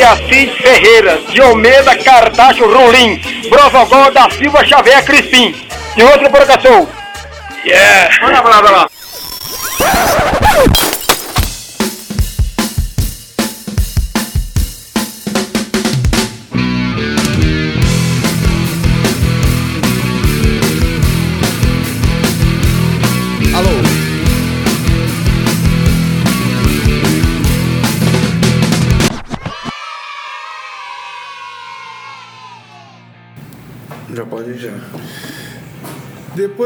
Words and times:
de 0.00 0.04
Assis 0.04 0.50
Ferreira, 0.56 1.18
de 1.28 1.42
Almeida 1.42 1.94
Cartacho 1.98 2.64
Rolim, 2.64 3.20
Brovogó 3.50 4.10
da 4.10 4.30
Silva 4.30 4.64
Xavier 4.64 5.04
Crispim. 5.04 5.54
E 5.94 6.02
outro 6.02 6.30
provocação. 6.30 6.88
Yeah! 7.66 8.08
Olha 8.22 8.40
lá, 8.40 8.58
olha 8.60 8.70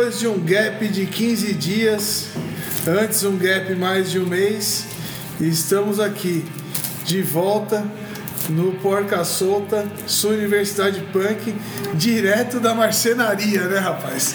Depois 0.04 0.20
de 0.20 0.28
um 0.28 0.38
gap 0.38 0.86
de 0.86 1.06
15 1.06 1.54
dias, 1.54 2.26
antes 2.86 3.24
um 3.24 3.38
gap 3.38 3.74
mais 3.74 4.10
de 4.10 4.18
um 4.18 4.26
mês, 4.26 4.84
estamos 5.40 5.98
aqui 5.98 6.44
de 7.06 7.22
volta 7.22 7.82
no 8.50 8.72
Porca 8.72 9.24
Solta, 9.24 9.86
sua 10.06 10.32
Universidade 10.32 11.00
Punk, 11.10 11.54
direto 11.94 12.60
da 12.60 12.74
marcenaria, 12.74 13.62
né, 13.62 13.78
rapaz? 13.78 14.34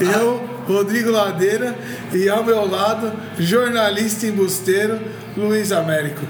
Eu, 0.00 0.48
Rodrigo 0.68 1.10
Ladeira, 1.10 1.76
e 2.12 2.28
ao 2.28 2.44
meu 2.44 2.64
lado, 2.64 3.12
jornalista 3.40 4.28
embusteiro, 4.28 5.00
Luiz 5.36 5.72
Américo. 5.72 6.24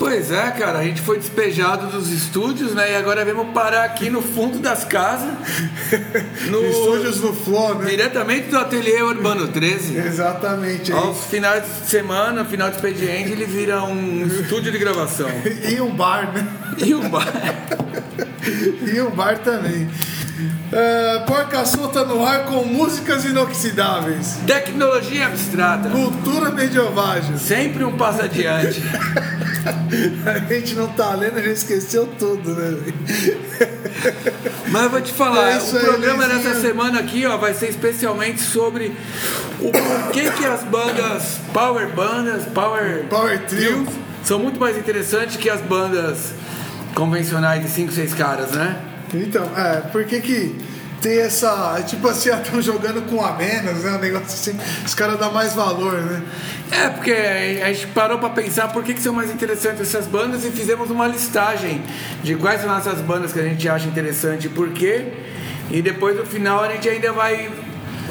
Pois 0.00 0.32
é, 0.32 0.50
cara, 0.52 0.78
a 0.78 0.82
gente 0.82 1.02
foi 1.02 1.18
despejado 1.18 1.88
dos 1.88 2.10
estúdios, 2.10 2.72
né? 2.74 2.92
E 2.92 2.96
agora 2.96 3.22
vamos 3.22 3.52
parar 3.52 3.84
aqui 3.84 4.08
no 4.08 4.22
fundo 4.22 4.58
das 4.58 4.82
casas. 4.82 5.28
No, 6.50 6.64
Estúdios 6.64 7.20
no 7.20 7.34
Flow, 7.34 7.74
né? 7.74 7.90
Diretamente 7.90 8.48
do 8.48 8.56
ateliê 8.56 9.02
Urbano 9.02 9.48
13. 9.48 9.98
Exatamente. 9.98 10.90
Aos 10.90 11.26
finais 11.26 11.64
de 11.64 11.90
semana, 11.90 12.44
final 12.44 12.70
de 12.70 12.76
expediente, 12.76 13.30
ele 13.30 13.44
vira 13.44 13.82
um 13.82 14.26
estúdio 14.26 14.72
de 14.72 14.78
gravação. 14.78 15.28
E 15.68 15.80
um 15.80 15.94
bar, 15.94 16.32
né? 16.32 16.46
E 16.78 16.94
um 16.94 17.08
bar. 17.10 17.26
E 18.92 19.00
um 19.02 19.10
bar 19.10 19.38
também. 19.40 19.88
É, 20.72 21.18
Porca 21.26 21.64
Solta 21.64 22.04
no 22.04 22.24
ar 22.24 22.44
com 22.46 22.64
músicas 22.64 23.24
inoxidáveis. 23.24 24.38
Tecnologia 24.46 25.26
abstrata. 25.26 25.88
Cultura 25.90 26.50
medievagem. 26.50 27.36
Sempre 27.38 27.84
um 27.84 27.96
passo 27.96 28.22
adiante. 28.22 28.82
A 30.24 30.38
gente 30.54 30.74
não 30.74 30.88
tá 30.88 31.14
lendo, 31.14 31.36
a 31.36 31.42
gente 31.42 31.56
esqueceu 31.56 32.06
tudo, 32.18 32.54
né? 32.54 32.78
Mas 34.68 34.82
eu 34.84 34.90
vou 34.90 35.00
te 35.02 35.12
falar, 35.12 35.50
É 35.50 35.58
o 35.58 35.60
aí, 35.60 35.84
programa 35.84 36.24
Luizinho. 36.24 36.42
dessa 36.44 36.60
semana 36.62 37.00
aqui, 37.00 37.26
ó, 37.26 37.36
vai 37.36 37.52
ser 37.52 37.68
especialmente 37.68 38.40
sobre 38.40 38.96
o 39.60 39.70
porquê 39.70 40.30
que 40.30 40.46
as 40.46 40.62
bandas 40.64 41.36
power 41.52 41.88
bandas, 41.94 42.44
power 42.54 43.04
Power 43.10 43.38
Trio. 43.46 43.86
são 44.24 44.38
muito 44.38 44.58
mais 44.58 44.78
interessantes 44.78 45.36
que 45.36 45.50
as 45.50 45.60
bandas 45.60 46.32
convencionais 46.94 47.62
de 47.62 47.68
5, 47.68 47.92
6 47.92 48.14
caras, 48.14 48.52
né? 48.52 48.76
Então, 49.14 49.44
é, 49.56 49.80
por 49.80 50.04
que 50.04 50.20
que 50.20 50.56
tem 51.00 51.20
essa. 51.20 51.82
Tipo 51.86 52.08
assim, 52.08 52.30
estão 52.30 52.60
jogando 52.60 53.02
com 53.08 53.24
a 53.24 53.32
menos, 53.32 53.82
né? 53.82 53.92
Um 53.92 53.98
negócio 53.98 54.26
assim. 54.26 54.58
Os 54.84 54.94
caras 54.94 55.18
dão 55.18 55.32
mais 55.32 55.54
valor, 55.54 55.94
né? 55.94 56.22
É, 56.70 56.88
porque 56.90 57.12
a 57.12 57.72
gente 57.72 57.88
parou 57.88 58.18
pra 58.18 58.30
pensar 58.30 58.68
por 58.68 58.84
que, 58.84 58.94
que 58.94 59.02
são 59.02 59.12
mais 59.12 59.30
interessantes 59.30 59.80
essas 59.80 60.06
bandas 60.06 60.44
e 60.44 60.50
fizemos 60.50 60.90
uma 60.90 61.06
listagem 61.06 61.82
de 62.22 62.36
quais 62.36 62.60
são 62.60 62.76
essas 62.76 63.00
bandas 63.00 63.32
que 63.32 63.40
a 63.40 63.44
gente 63.44 63.68
acha 63.68 63.88
interessante 63.88 64.46
e 64.46 64.50
por 64.50 64.70
quê. 64.70 65.12
E 65.70 65.80
depois 65.80 66.16
no 66.16 66.26
final 66.26 66.62
a 66.62 66.68
gente 66.72 66.88
ainda 66.88 67.12
vai 67.12 67.50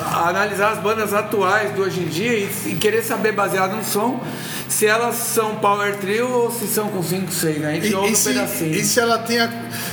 analisar 0.01 0.71
as 0.73 0.79
bandas 0.79 1.13
atuais 1.13 1.71
do 1.73 1.81
hoje 1.83 2.01
em 2.01 2.05
dia 2.07 2.33
e, 2.33 2.49
e 2.67 2.75
querer 2.75 3.03
saber, 3.03 3.31
baseado 3.31 3.75
no 3.75 3.83
som, 3.83 4.23
se 4.67 4.85
elas 4.85 5.15
são 5.15 5.55
power 5.55 5.95
trio 5.97 6.29
ou 6.29 6.51
se 6.51 6.67
são 6.67 6.89
com 6.89 7.01
5, 7.01 7.31
6, 7.31 7.57
né? 7.59 7.69
A 7.69 7.73
gente 7.75 7.87
E, 7.89 7.95
ouve 7.95 8.09
e 8.09 8.11
um 8.11 8.15
se, 8.15 8.29
pedacinho. 8.29 8.75
e 8.75 8.83
se 8.83 8.99
ela 8.99 9.17
tem 9.19 9.39
a- 9.39 9.49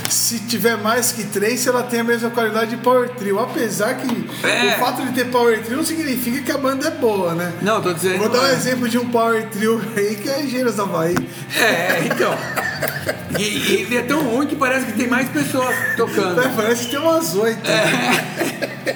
se 0.09 0.39
tiver 0.39 0.77
mais 0.77 1.11
que 1.11 1.23
três, 1.25 1.59
se 1.61 1.69
ela 1.69 1.83
tem 1.83 1.99
a 1.99 2.03
mesma 2.03 2.29
qualidade 2.29 2.71
de 2.71 2.77
Power 2.77 3.09
Trio. 3.09 3.39
Apesar 3.39 3.95
que 3.95 4.29
É. 4.47 4.75
o 4.75 4.79
fato 4.79 5.03
de 5.05 5.11
ter 5.13 5.25
Power 5.25 5.61
Trio 5.63 5.77
não 5.77 5.83
significa 5.83 6.41
que 6.41 6.51
a 6.51 6.57
banda 6.57 6.87
é 6.87 6.91
boa, 6.91 7.33
né? 7.33 7.51
Não, 7.61 7.81
tô 7.81 7.91
dizendo. 7.93 8.19
Vou 8.19 8.29
dar 8.29 8.41
um 8.41 8.45
é. 8.47 8.53
exemplo 8.53 8.87
de 8.87 8.97
um 8.97 9.09
Power 9.09 9.45
Trio 9.47 9.81
aí 9.95 10.15
que 10.15 10.29
é 10.29 10.41
Engenheiros 10.43 10.75
da 10.75 10.83
Havaí. 10.83 11.15
É, 11.59 12.03
então. 12.05 12.33
E, 13.37 13.43
e 13.43 13.81
ele 13.81 13.97
é 13.97 14.01
tão 14.03 14.21
ruim 14.21 14.47
que 14.47 14.55
parece 14.55 14.85
que 14.85 14.93
tem 14.93 15.07
mais 15.07 15.27
pessoas 15.29 15.75
tocando. 15.97 16.39
É, 16.41 16.49
parece 16.55 16.85
que 16.85 16.91
tem 16.91 16.99
umas 16.99 17.35
oito. 17.35 17.59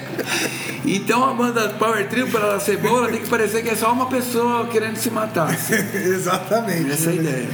Então 0.84 1.22
a 1.22 1.32
banda 1.32 1.68
Power 1.78 2.08
Trio, 2.08 2.28
para 2.28 2.40
ela 2.40 2.60
ser 2.60 2.76
boa, 2.76 2.98
ela 2.98 3.08
tem 3.08 3.20
que 3.20 3.28
parecer 3.28 3.62
que 3.62 3.70
é 3.70 3.76
só 3.76 3.92
uma 3.92 4.06
pessoa 4.06 4.66
querendo 4.66 4.96
se 4.96 5.10
matar. 5.10 5.54
Exatamente. 5.94 6.90
Essa 6.90 7.10
é 7.10 7.12
a 7.12 7.16
né? 7.16 7.20
ideia. 7.22 7.48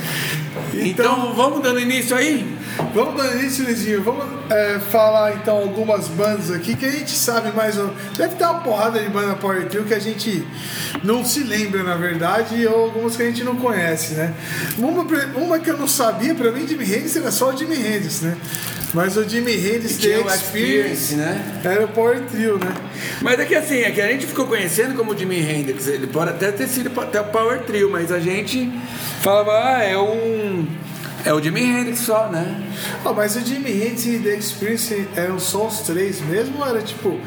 Então, 0.87 1.35
vamos 1.35 1.63
dando 1.63 1.79
início 1.79 2.17
aí? 2.17 2.57
Vamos 2.95 3.23
dar 3.23 3.37
início, 3.37 3.65
Luizinho. 3.65 4.03
Vamos 4.03 4.25
é, 4.51 4.79
falar 4.79 5.35
então 5.35 5.57
algumas 5.57 6.09
bandas 6.09 6.51
aqui 6.51 6.75
que 6.75 6.87
a 6.87 6.91
gente 6.91 7.11
sabe 7.11 7.53
mais 7.53 7.79
ou 7.79 7.93
Deve 8.17 8.37
ter 8.37 8.45
uma 8.45 8.61
porrada 8.61 9.01
de 9.01 9.09
banda 9.09 9.35
Power 9.35 9.67
Trio 9.69 9.85
que 9.85 9.95
a 9.95 9.99
gente 9.99 10.47
não 11.03 11.25
se 11.25 11.41
lembra, 11.41 11.83
na 11.83 11.95
verdade, 11.97 12.67
ou 12.67 12.85
algumas 12.85 13.17
que 13.17 13.23
a 13.23 13.27
gente 13.27 13.45
não 13.45 13.57
conhece, 13.57 14.15
né? 14.15 14.35
Uma, 14.77 15.03
uma 15.37 15.59
que 15.59 15.71
eu 15.71 15.77
não 15.77 15.89
sabia, 15.89 16.35
pra 16.35 16.51
mim, 16.51 16.67
Jimi 16.67 16.85
Hendrix 16.85 17.17
era 17.17 17.31
só 17.31 17.51
o 17.51 17.57
Jimi 17.57 17.77
Hendrix, 17.77 18.23
né? 18.23 18.37
Mas 18.95 19.17
o 19.17 19.29
Jimi 19.29 19.53
Hendrix 19.53 19.99
The 19.99 20.19
o 20.19 20.29
Experience, 20.29 21.15
né? 21.15 21.61
Era 21.63 21.85
o 21.85 21.89
Power 21.89 22.21
Trio, 22.23 22.59
né? 22.59 22.75
Mas 23.21 23.39
é 23.39 23.45
que 23.45 23.55
assim, 23.55 23.81
é 23.81 23.91
que 23.91 24.01
a 24.01 24.09
gente 24.09 24.27
ficou 24.27 24.47
conhecendo 24.47 24.95
como 24.95 25.17
Jimi 25.17 25.39
Hendrix. 25.39 25.87
Ele 25.87 26.07
pode 26.07 26.31
até 26.31 26.51
ter 26.51 26.67
sido 26.69 26.99
até 26.99 27.21
o 27.21 27.25
Power 27.25 27.61
Trio, 27.65 27.91
mas 27.91 28.11
a 28.11 28.19
gente 28.19 28.73
falava, 29.21 29.77
ah, 29.77 29.85
é 29.85 29.97
um. 29.99 30.67
É 31.25 31.33
o 31.33 31.43
Jimi 31.43 31.63
Hendrix 31.63 32.01
só, 32.01 32.29
né? 32.29 32.63
Ah, 33.05 33.13
mas 33.13 33.37
o 33.37 33.41
Jimi 33.41 33.71
Hendrix 33.73 34.07
e 34.07 34.19
The 34.19 34.37
Experience 34.37 35.09
eram 35.17 35.39
só 35.39 35.67
os 35.67 35.81
três 35.81 36.21
mesmo? 36.21 36.65
Era 36.65 36.81
tipo, 36.81 37.19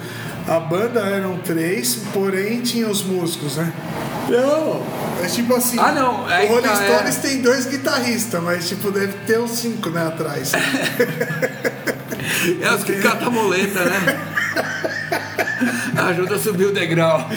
a 0.47 0.59
banda 0.59 1.01
eram 1.01 1.37
três, 1.39 1.95
porém 2.13 2.61
tinha 2.61 2.87
os 2.87 3.03
músicos, 3.03 3.57
né? 3.57 3.71
Não. 4.29 4.81
É 5.23 5.27
tipo 5.27 5.53
assim, 5.55 5.77
Ah, 5.79 5.91
não, 5.91 6.25
aí 6.25 6.47
o 6.47 6.53
Rolling 6.53 6.67
tá, 6.67 6.83
é. 6.83 6.87
Stones 6.95 7.15
tem 7.17 7.41
dois 7.41 7.65
guitarristas, 7.67 8.41
mas 8.41 8.67
tipo, 8.69 8.89
deve 8.91 9.13
ter 9.27 9.39
uns 9.39 9.51
cinco, 9.51 9.89
né, 9.89 10.07
atrás. 10.07 10.51
É 12.61 12.73
os 12.73 12.83
que 12.83 12.93
catam 12.93 13.27
a 13.27 13.31
moleta, 13.31 13.83
né? 13.85 14.19
Ajuda 16.07 16.35
a 16.35 16.39
subir 16.39 16.65
o 16.65 16.71
degrau. 16.73 17.27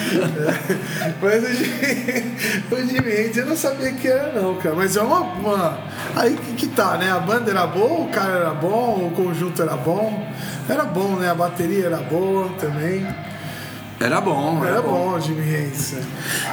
mas 1.20 1.42
o 1.44 1.52
Jimi, 1.52 2.36
o 2.70 2.76
Jimi 2.76 3.10
Hendrix 3.12 3.36
eu 3.36 3.46
não 3.46 3.56
sabia 3.56 3.92
que 3.92 4.08
era 4.08 4.32
não, 4.40 4.54
cara. 4.56 4.74
Mas 4.74 4.96
é 4.96 5.02
uma... 5.02 5.20
uma- 5.20 5.78
Aí 6.16 6.36
que, 6.56 6.68
tá, 6.68 6.96
né? 6.96 7.10
A 7.10 7.18
banda 7.18 7.50
era 7.50 7.66
boa, 7.66 8.02
o 8.02 8.08
cara 8.08 8.32
era 8.32 8.50
bom, 8.50 9.08
o 9.08 9.10
conjunto 9.16 9.60
era 9.62 9.76
bom. 9.76 10.26
Era 10.68 10.84
bom, 10.84 11.16
né? 11.16 11.30
A 11.30 11.34
bateria 11.34 11.86
era 11.86 11.96
boa 11.98 12.48
também. 12.58 13.06
Era 14.00 14.20
bom, 14.20 14.62
Era 14.64 14.82
bom 14.82 15.14
o 15.14 15.20
Jimi 15.20 15.40
Hendrix, 15.42 15.92
né? 15.92 16.02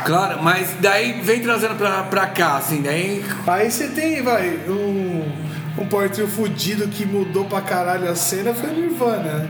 Claro, 0.06 0.42
mas 0.44 0.70
daí 0.80 1.22
vem 1.22 1.42
trazendo 1.42 1.76
pra, 1.76 2.04
pra 2.04 2.28
cá, 2.28 2.58
assim, 2.58 2.82
daí. 2.82 3.26
Aí 3.48 3.70
você 3.70 3.88
tem, 3.88 4.22
vai, 4.22 4.60
um, 4.68 5.26
um 5.78 5.86
Power 5.88 6.10
Trio 6.10 6.28
fudido 6.28 6.88
que 6.88 7.04
mudou 7.06 7.46
pra 7.46 7.60
caralho 7.62 8.10
a 8.10 8.16
cena 8.16 8.54
foi 8.54 8.70
o 8.70 8.74
Nirvana, 8.74 9.34
né? 9.34 9.50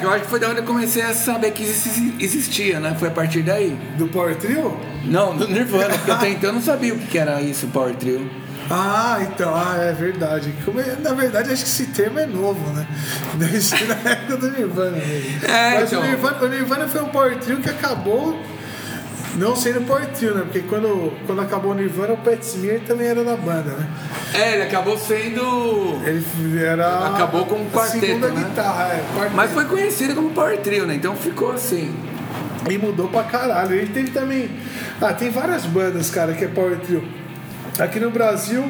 É, 0.00 0.04
eu 0.04 0.10
acho 0.10 0.22
que 0.24 0.30
foi 0.30 0.38
da 0.38 0.48
onde 0.48 0.58
eu 0.58 0.64
comecei 0.64 1.02
a 1.02 1.12
saber 1.12 1.50
que 1.50 1.64
exi- 1.64 2.14
existia, 2.20 2.78
né? 2.78 2.94
Foi 2.98 3.08
a 3.08 3.12
partir 3.12 3.42
daí. 3.42 3.76
Do 3.98 4.06
Power 4.08 4.36
Trio? 4.36 4.78
Não, 5.04 5.36
do 5.36 5.48
Nirvana, 5.48 5.94
porque 5.98 6.10
até 6.10 6.30
então 6.30 6.50
eu 6.50 6.54
não 6.54 6.62
sabia 6.62 6.94
o 6.94 6.98
que 6.98 7.06
que 7.08 7.18
era 7.18 7.40
isso, 7.42 7.66
Power 7.66 7.94
Trio. 7.96 8.30
Ah, 8.70 9.18
então, 9.22 9.54
ah, 9.54 9.76
é 9.78 9.92
verdade. 9.92 10.54
Como 10.64 10.80
é- 10.80 10.96
na 11.00 11.12
verdade, 11.12 11.52
acho 11.52 11.62
que 11.64 11.68
esse 11.70 11.86
termo 11.86 12.18
é 12.18 12.26
novo, 12.26 12.60
né? 12.72 12.86
Ser 13.60 13.86
na 13.86 14.10
época 14.10 14.36
do 14.36 14.50
Nirvana 14.50 14.96
mesmo. 14.96 15.44
É, 15.46 15.74
Mas 15.80 15.92
então. 15.92 16.02
o, 16.02 16.06
Nirvana, 16.06 16.38
o 16.42 16.48
Nirvana 16.48 16.88
foi 16.88 17.02
um 17.02 17.08
Power 17.08 17.36
Trio 17.38 17.58
que 17.58 17.68
acabou 17.68 18.38
não 19.36 19.56
sendo 19.56 19.86
Power 19.86 20.06
Trio, 20.08 20.34
né? 20.34 20.42
Porque 20.42 20.60
quando, 20.60 21.12
quando 21.26 21.40
acabou 21.40 21.72
o 21.72 21.74
Nirvana, 21.74 22.14
o 22.14 22.16
Pat 22.18 22.40
Smear 22.42 22.80
também 22.80 23.06
era 23.06 23.24
da 23.24 23.36
banda, 23.36 23.70
né? 23.70 23.86
É, 24.34 24.54
ele 24.54 24.62
acabou 24.64 24.96
sendo. 24.98 26.00
Ele 26.04 26.64
era. 26.64 27.08
Acabou 27.08 27.46
com 27.46 27.56
a 27.56 27.70
quarteto, 27.78 28.06
Segunda 28.06 28.28
né? 28.28 28.44
guitarra, 28.48 28.84
é. 28.92 29.04
quarteto. 29.14 29.36
Mas 29.36 29.50
foi 29.50 29.64
conhecido 29.64 30.14
como 30.14 30.30
Power 30.30 30.58
Trio, 30.58 30.86
né? 30.86 30.94
Então 30.94 31.14
ficou 31.16 31.52
assim. 31.52 31.94
E 32.70 32.78
mudou 32.78 33.08
pra 33.08 33.24
caralho. 33.24 33.74
Ele 33.74 33.88
teve 33.88 34.10
também. 34.10 34.48
Ah, 35.00 35.12
tem 35.12 35.30
várias 35.30 35.64
bandas, 35.66 36.10
cara, 36.10 36.32
que 36.32 36.44
é 36.44 36.48
Power 36.48 36.78
Trio. 36.78 37.02
Aqui 37.78 37.98
no 37.98 38.10
Brasil, 38.10 38.62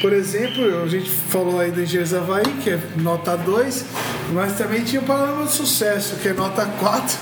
por 0.00 0.12
exemplo, 0.12 0.82
a 0.82 0.86
gente 0.88 1.10
falou 1.10 1.60
aí 1.60 1.70
do 1.70 1.82
Engenheiros 1.82 2.14
Havaí, 2.14 2.44
que 2.62 2.70
é 2.70 2.78
nota 2.96 3.36
2, 3.36 3.84
mas 4.32 4.54
também 4.56 4.82
tinha 4.82 5.00
o 5.00 5.04
Panorama 5.04 5.44
de 5.44 5.52
Sucesso, 5.52 6.16
que 6.16 6.28
é 6.28 6.32
nota 6.32 6.64
4, 6.78 7.18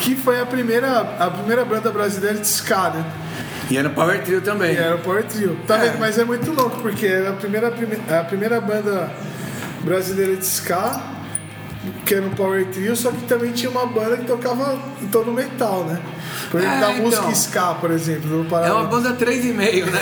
que 0.00 0.16
foi 0.16 0.40
a 0.40 0.46
primeira, 0.46 1.00
a 1.18 1.30
primeira 1.30 1.64
banda 1.64 1.90
brasileira 1.90 2.38
de 2.38 2.46
ska, 2.46 2.90
né? 2.90 3.04
E 3.70 3.76
era 3.78 3.88
Power 3.90 4.22
Trio 4.22 4.40
também. 4.40 4.74
E 4.74 4.76
era 4.76 4.96
o 4.96 4.98
Power 4.98 5.24
Trio. 5.24 5.58
Tá 5.66 5.84
É. 5.84 5.96
Mas 5.98 6.18
é 6.18 6.24
muito 6.24 6.50
louco, 6.52 6.80
porque 6.80 7.06
era 7.06 7.30
a 7.30 7.32
primeira, 7.34 7.70
prime- 7.70 7.98
a 8.10 8.24
primeira 8.24 8.60
banda 8.60 9.10
brasileira 9.82 10.34
de 10.36 10.44
ska, 10.46 11.00
que 12.04 12.14
era 12.14 12.24
um 12.26 12.30
Power 12.30 12.66
Trio, 12.66 12.94
só 12.96 13.10
que 13.10 13.22
também 13.22 13.52
tinha 13.52 13.70
uma 13.70 13.86
banda 13.86 14.16
que 14.16 14.24
tocava 14.24 14.78
em 15.02 15.06
todo 15.06 15.32
metal, 15.32 15.84
né? 15.84 16.00
Por 16.50 16.60
exemplo, 16.60 16.76
É, 16.76 16.80
da 16.80 16.90
então. 16.92 17.04
música 17.04 17.30
ska, 17.32 17.74
por 17.74 17.90
exemplo. 17.90 18.46
É 18.64 18.72
uma 18.72 18.84
banda 18.84 19.12
3,5, 19.14 19.86
né? 19.90 20.00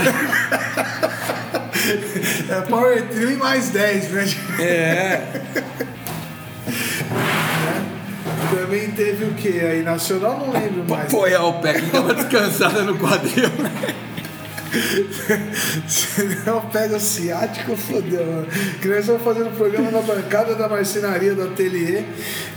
É 2.48 2.60
Power 2.62 3.02
Trio 3.08 3.30
e 3.32 3.36
mais 3.36 3.68
10, 3.70 4.10
né? 4.10 4.26
É. 4.60 5.22
Também 8.54 8.90
teve 8.92 9.24
o 9.24 9.32
que 9.34 9.60
aí? 9.60 9.82
Nacional 9.82 10.38
não 10.38 10.52
lembro 10.52 10.84
mais. 10.88 11.06
Apoiar 11.12 11.42
o 11.44 11.54
pé 11.54 11.74
que 11.74 11.86
dava 11.86 12.14
descansada 12.14 12.82
no 12.82 12.96
quadril. 12.98 13.48
né? 13.58 13.94
Se 15.86 16.24
não 16.46 16.60
pega 16.62 16.96
o 16.96 17.00
ciático, 17.00 17.76
fodeu, 17.76 18.24
mano. 18.24 18.46
Que 18.80 18.88
nós 18.88 19.00
estamos 19.00 19.22
fazendo 19.22 19.56
programa 19.56 19.90
na 19.90 20.00
bancada 20.00 20.54
da 20.54 20.68
marcenaria 20.68 21.34
do 21.34 21.44
ateliê 21.44 22.04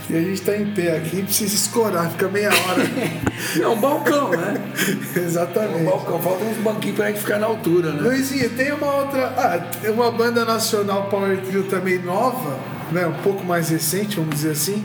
e 0.08 0.16
a 0.16 0.20
gente 0.20 0.40
tá 0.42 0.56
em 0.56 0.66
pé 0.72 0.96
aqui, 0.96 1.22
precisa 1.22 1.54
escorar, 1.54 2.10
fica 2.10 2.28
meia 2.28 2.48
hora. 2.48 2.82
É 3.60 3.68
um 3.68 3.76
balcão, 3.76 4.30
né? 4.30 4.54
Um 5.16 5.20
Exatamente. 5.20 5.84
balcão. 5.84 6.20
Falta 6.20 6.44
uns 6.44 6.56
banquinhos 6.58 6.96
pra 6.96 7.08
gente 7.08 7.20
ficar 7.20 7.38
na 7.38 7.46
altura, 7.46 7.92
né? 7.92 8.00
Luizinho, 8.02 8.50
tem 8.50 8.72
uma 8.72 8.94
outra. 8.96 9.26
Ah, 9.36 9.58
tem 9.80 9.90
uma 9.90 10.10
banda 10.10 10.44
nacional 10.44 11.08
Power 11.08 11.38
Trio 11.42 11.64
também 11.64 11.98
nova, 11.98 12.58
né? 12.92 13.06
Um 13.06 13.22
pouco 13.22 13.44
mais 13.44 13.68
recente, 13.68 14.16
vamos 14.16 14.34
dizer 14.34 14.50
assim, 14.50 14.84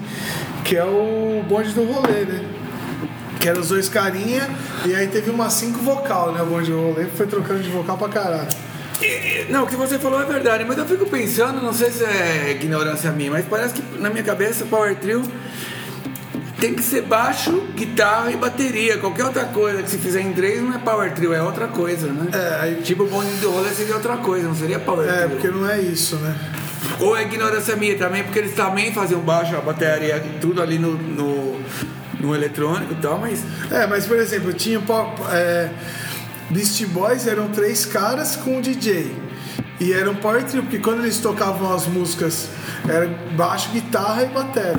que 0.63 0.75
é 0.75 0.83
o 0.83 1.43
Bonde 1.47 1.73
do 1.73 1.83
Rolê, 1.83 2.25
né? 2.25 2.60
Que 3.41 3.49
eram 3.49 3.61
os 3.61 3.69
dois 3.69 3.89
carinha, 3.89 4.47
e 4.85 4.93
aí 4.93 5.07
teve 5.07 5.31
uma 5.31 5.49
cinco 5.49 5.79
vocal, 5.79 6.31
né? 6.31 6.41
O 6.41 6.45
Bonde 6.45 6.69
do 6.71 6.79
Rolê 6.79 7.05
foi 7.07 7.25
trocando 7.25 7.59
de 7.61 7.69
vocal 7.69 7.97
pra 7.97 8.07
caralho. 8.09 8.47
Não, 9.49 9.63
o 9.63 9.67
que 9.67 9.75
você 9.75 9.97
falou 9.97 10.21
é 10.21 10.25
verdade, 10.25 10.63
mas 10.63 10.77
eu 10.77 10.85
fico 10.85 11.07
pensando, 11.07 11.59
não 11.59 11.73
sei 11.73 11.89
se 11.89 12.03
é 12.03 12.51
ignorância 12.51 13.11
minha, 13.11 13.31
mas 13.31 13.43
parece 13.49 13.73
que 13.73 13.99
na 13.99 14.11
minha 14.11 14.21
cabeça 14.23 14.63
Power 14.65 14.95
Trio 14.95 15.23
tem 16.59 16.75
que 16.75 16.83
ser 16.83 17.01
baixo, 17.01 17.63
guitarra 17.75 18.29
e 18.31 18.37
bateria. 18.37 18.99
Qualquer 18.99 19.25
outra 19.25 19.45
coisa 19.45 19.81
que 19.81 19.89
se 19.89 19.97
fizer 19.97 20.21
em 20.21 20.31
três 20.33 20.61
não 20.61 20.75
é 20.75 20.77
Power 20.77 21.11
Trio, 21.13 21.33
é 21.33 21.41
outra 21.41 21.67
coisa, 21.67 22.05
né? 22.07 22.27
É, 22.31 22.59
aí- 22.61 22.75
Tipo 22.83 23.05
o 23.05 23.07
bonde 23.07 23.31
do 23.37 23.49
rolê 23.49 23.71
seria 23.71 23.95
outra 23.95 24.17
coisa, 24.17 24.47
não 24.47 24.53
seria 24.55 24.77
Power 24.77 25.09
É, 25.09 25.17
Trio. 25.25 25.29
porque 25.31 25.47
não 25.47 25.67
é 25.67 25.79
isso, 25.81 26.17
né? 26.17 26.35
Ou 26.99 27.17
é 27.17 27.23
ignorância 27.23 27.75
minha 27.75 27.97
também, 27.97 28.23
porque 28.23 28.37
eles 28.37 28.53
também 28.53 28.93
faziam 28.93 29.21
baixo, 29.21 29.55
a 29.55 29.61
bateria, 29.61 30.23
tudo 30.39 30.61
ali 30.61 30.77
no, 30.77 30.91
no, 30.93 31.59
no 32.19 32.35
eletrônico 32.35 32.93
e 32.93 32.95
tal, 32.97 33.19
mas. 33.19 33.43
É, 33.71 33.87
mas 33.87 34.05
por 34.05 34.17
exemplo, 34.17 34.53
tinha 34.53 34.79
pop- 34.79 35.21
é, 35.31 35.69
Beast 36.49 36.85
Boys 36.87 37.27
eram 37.27 37.47
três 37.49 37.85
caras 37.85 38.35
com 38.35 38.57
um 38.57 38.61
DJ. 38.61 39.15
E 39.79 39.93
era 39.93 40.09
um 40.11 40.15
power 40.15 40.43
trio, 40.43 40.61
porque 40.63 40.77
quando 40.77 40.99
eles 41.01 41.17
tocavam 41.19 41.73
as 41.73 41.87
músicas, 41.87 42.49
era 42.87 43.07
baixo, 43.35 43.69
guitarra 43.71 44.23
e 44.23 44.27
bateria. 44.27 44.75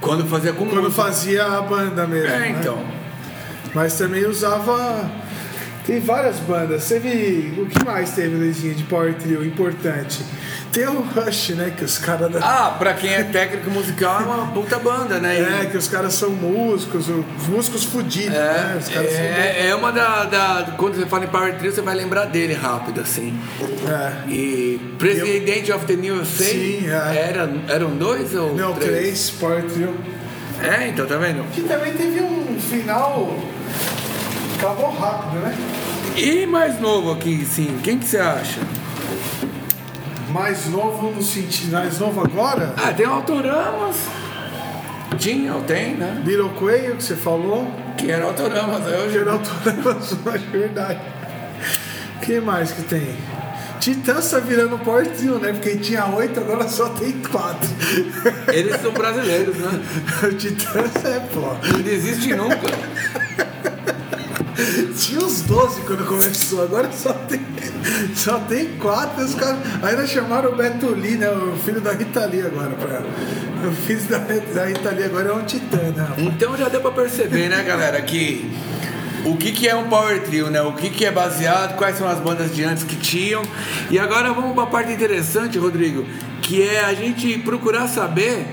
Quando 0.00 0.24
fazia 0.26 0.52
com 0.52 0.66
Quando 0.66 0.84
música. 0.84 1.02
fazia 1.02 1.44
a 1.44 1.60
banda 1.62 2.06
mesmo. 2.06 2.28
É, 2.28 2.38
né? 2.38 2.56
então. 2.60 2.78
Mas 3.74 3.98
também 3.98 4.24
usava. 4.26 5.10
Tem 5.86 6.00
várias 6.00 6.38
bandas. 6.40 6.88
Teve. 6.88 7.54
O 7.60 7.66
que 7.66 7.84
mais 7.84 8.12
teve, 8.12 8.34
Luizinho, 8.36 8.74
de 8.74 8.84
power 8.84 9.14
trio 9.14 9.44
importante? 9.44 10.24
Tem 10.76 10.86
o 10.88 11.00
Rush, 11.00 11.48
né? 11.56 11.72
Que 11.74 11.86
os 11.86 11.96
caras 11.96 12.30
da. 12.30 12.38
Ah, 12.40 12.70
pra 12.78 12.92
quem 12.92 13.10
é 13.10 13.22
técnico 13.24 13.70
musical 13.70 14.20
é 14.20 14.24
uma 14.24 14.48
puta 14.48 14.78
banda, 14.78 15.18
né? 15.18 15.62
É, 15.62 15.64
que 15.70 15.76
os 15.78 15.88
caras 15.88 16.12
são 16.12 16.28
músicos, 16.28 17.08
os 17.08 17.46
músicos 17.48 17.84
fudidos, 17.84 18.34
né? 18.36 18.76
Os 18.78 18.86
caras 18.90 19.10
É, 19.14 19.68
é 19.68 19.74
uma 19.74 19.90
da, 19.90 20.24
da- 20.24 20.74
Quando 20.76 20.96
você 20.96 21.06
fala 21.06 21.24
em 21.24 21.28
Power 21.28 21.54
Trio, 21.56 21.72
você 21.72 21.80
vai 21.80 21.94
lembrar 21.94 22.26
dele 22.26 22.52
rápido, 22.52 23.00
assim. 23.00 23.32
É. 23.88 24.30
E 24.30 24.78
President 24.98 25.70
of 25.70 25.86
the 25.86 25.94
New 25.96 26.16
USA 26.20 26.44
Sim, 26.44 26.84
é. 26.90 27.26
era, 27.30 27.50
eram 27.68 27.96
dois 27.96 28.34
ou 28.34 28.54
Não, 28.54 28.74
três? 28.74 28.90
três, 28.98 29.30
Power 29.30 29.62
Trio. 29.64 29.94
É, 30.62 30.88
então, 30.88 31.06
tá 31.06 31.16
vendo? 31.16 31.42
Que 31.52 31.62
também 31.62 31.94
teve 31.94 32.20
um 32.20 32.58
final. 32.60 33.34
Acabou 34.58 34.90
rápido, 34.90 35.40
né? 35.40 35.56
E 36.18 36.44
mais 36.44 36.78
novo 36.78 37.12
aqui, 37.12 37.46
sim. 37.46 37.78
Quem 37.82 37.98
que 37.98 38.04
você 38.04 38.18
acha? 38.18 38.60
Mais 40.36 40.66
novo 40.66 41.10
no 41.12 41.22
sentido. 41.22 41.72
Mais 41.72 41.98
novo 41.98 42.20
agora? 42.20 42.74
Ah, 42.76 42.92
tem 42.92 43.06
Autoramas. 43.06 43.96
Tinha, 45.16 45.54
ou 45.54 45.62
tem, 45.62 45.94
né? 45.94 46.22
Little 46.26 46.50
Coelho, 46.50 46.96
que 46.96 47.04
você 47.04 47.16
falou. 47.16 47.66
Que 47.96 48.10
era 48.10 48.26
Autoramas. 48.26 48.84
Hoje 48.86 49.14
Geral 49.14 49.40
é 50.34 50.38
verdade. 50.38 51.00
Quem 52.20 52.42
mais 52.42 52.70
que 52.70 52.82
tem? 52.82 53.16
Titãs 53.80 54.30
tá 54.30 54.38
virando 54.38 54.78
Trio, 55.16 55.38
né? 55.38 55.52
Porque 55.54 55.78
tinha 55.78 56.04
oito, 56.14 56.38
agora 56.38 56.68
só 56.68 56.90
tem 56.90 57.12
quatro. 57.12 57.70
eles 58.52 58.78
são 58.82 58.92
brasileiros, 58.92 59.56
né? 59.56 59.80
o 60.22 60.34
Titãs 60.34 61.02
é, 61.02 61.18
pô. 61.32 61.56
Não 61.72 61.80
desiste 61.80 62.34
nunca. 62.34 62.60
Tinha 64.98 65.20
uns 65.20 65.42
12 65.42 65.82
quando 65.82 66.06
começou, 66.06 66.62
agora 66.62 66.90
só 66.92 67.12
tem, 67.12 67.40
só 68.14 68.38
tem 68.40 68.76
quatro. 68.78 69.24
Os 69.24 69.34
caras, 69.34 69.58
ainda 69.82 70.06
chamaram 70.06 70.52
o 70.52 70.56
Beto 70.56 70.88
Lee, 70.94 71.16
né? 71.16 71.30
O 71.30 71.56
filho 71.58 71.80
da 71.80 71.92
Rita 71.92 72.24
Lee 72.26 72.42
agora. 72.42 72.70
Pra, 72.70 73.02
o 73.68 73.72
filho 73.72 74.02
da, 74.04 74.18
da 74.18 74.66
Rita 74.66 74.90
Lee 74.90 75.04
agora 75.04 75.28
é 75.28 75.32
um 75.32 75.44
titã, 75.44 75.78
né? 75.94 76.08
Então 76.18 76.56
já 76.56 76.68
deu 76.68 76.80
pra 76.80 76.90
perceber, 76.90 77.48
né, 77.48 77.62
galera, 77.62 78.00
que 78.00 78.50
o 79.24 79.36
que, 79.36 79.52
que 79.52 79.68
é 79.68 79.74
um 79.74 79.88
power 79.88 80.22
trio, 80.22 80.50
né? 80.50 80.62
O 80.62 80.72
que, 80.72 80.88
que 80.88 81.04
é 81.04 81.10
baseado, 81.10 81.76
quais 81.76 81.98
são 81.98 82.08
as 82.08 82.18
bandas 82.20 82.54
de 82.54 82.64
antes 82.64 82.84
que 82.84 82.96
tinham. 82.96 83.42
E 83.90 83.98
agora 83.98 84.32
vamos 84.32 84.54
pra 84.54 84.66
parte 84.66 84.92
interessante, 84.92 85.58
Rodrigo, 85.58 86.04
que 86.42 86.62
é 86.62 86.84
a 86.84 86.94
gente 86.94 87.38
procurar 87.38 87.88
saber 87.88 88.46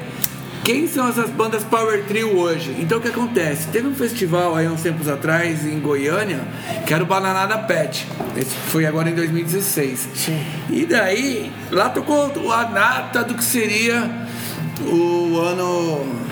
quem 0.63 0.87
são 0.87 1.07
essas 1.07 1.29
bandas 1.29 1.63
power 1.63 2.03
trio 2.05 2.37
hoje. 2.37 2.75
Então 2.79 2.97
o 2.97 3.01
que 3.01 3.09
acontece? 3.09 3.67
Teve 3.67 3.87
um 3.87 3.95
festival 3.95 4.55
aí 4.55 4.67
uns 4.67 4.81
tempos 4.81 5.07
atrás 5.07 5.65
em 5.65 5.79
Goiânia, 5.79 6.39
que 6.87 6.93
era 6.93 7.03
o 7.03 7.07
Bananada 7.07 7.57
Pet. 7.59 8.07
Esse 8.35 8.55
foi 8.69 8.85
agora 8.85 9.09
em 9.09 9.15
2016. 9.15 10.09
Sim. 10.15 10.43
E 10.69 10.85
daí, 10.85 11.51
lá 11.69 11.89
tocou 11.89 12.31
a 12.51 12.69
nata 12.69 13.23
do 13.23 13.35
que 13.35 13.43
seria 13.43 14.09
o 14.81 15.37
ano 15.39 16.23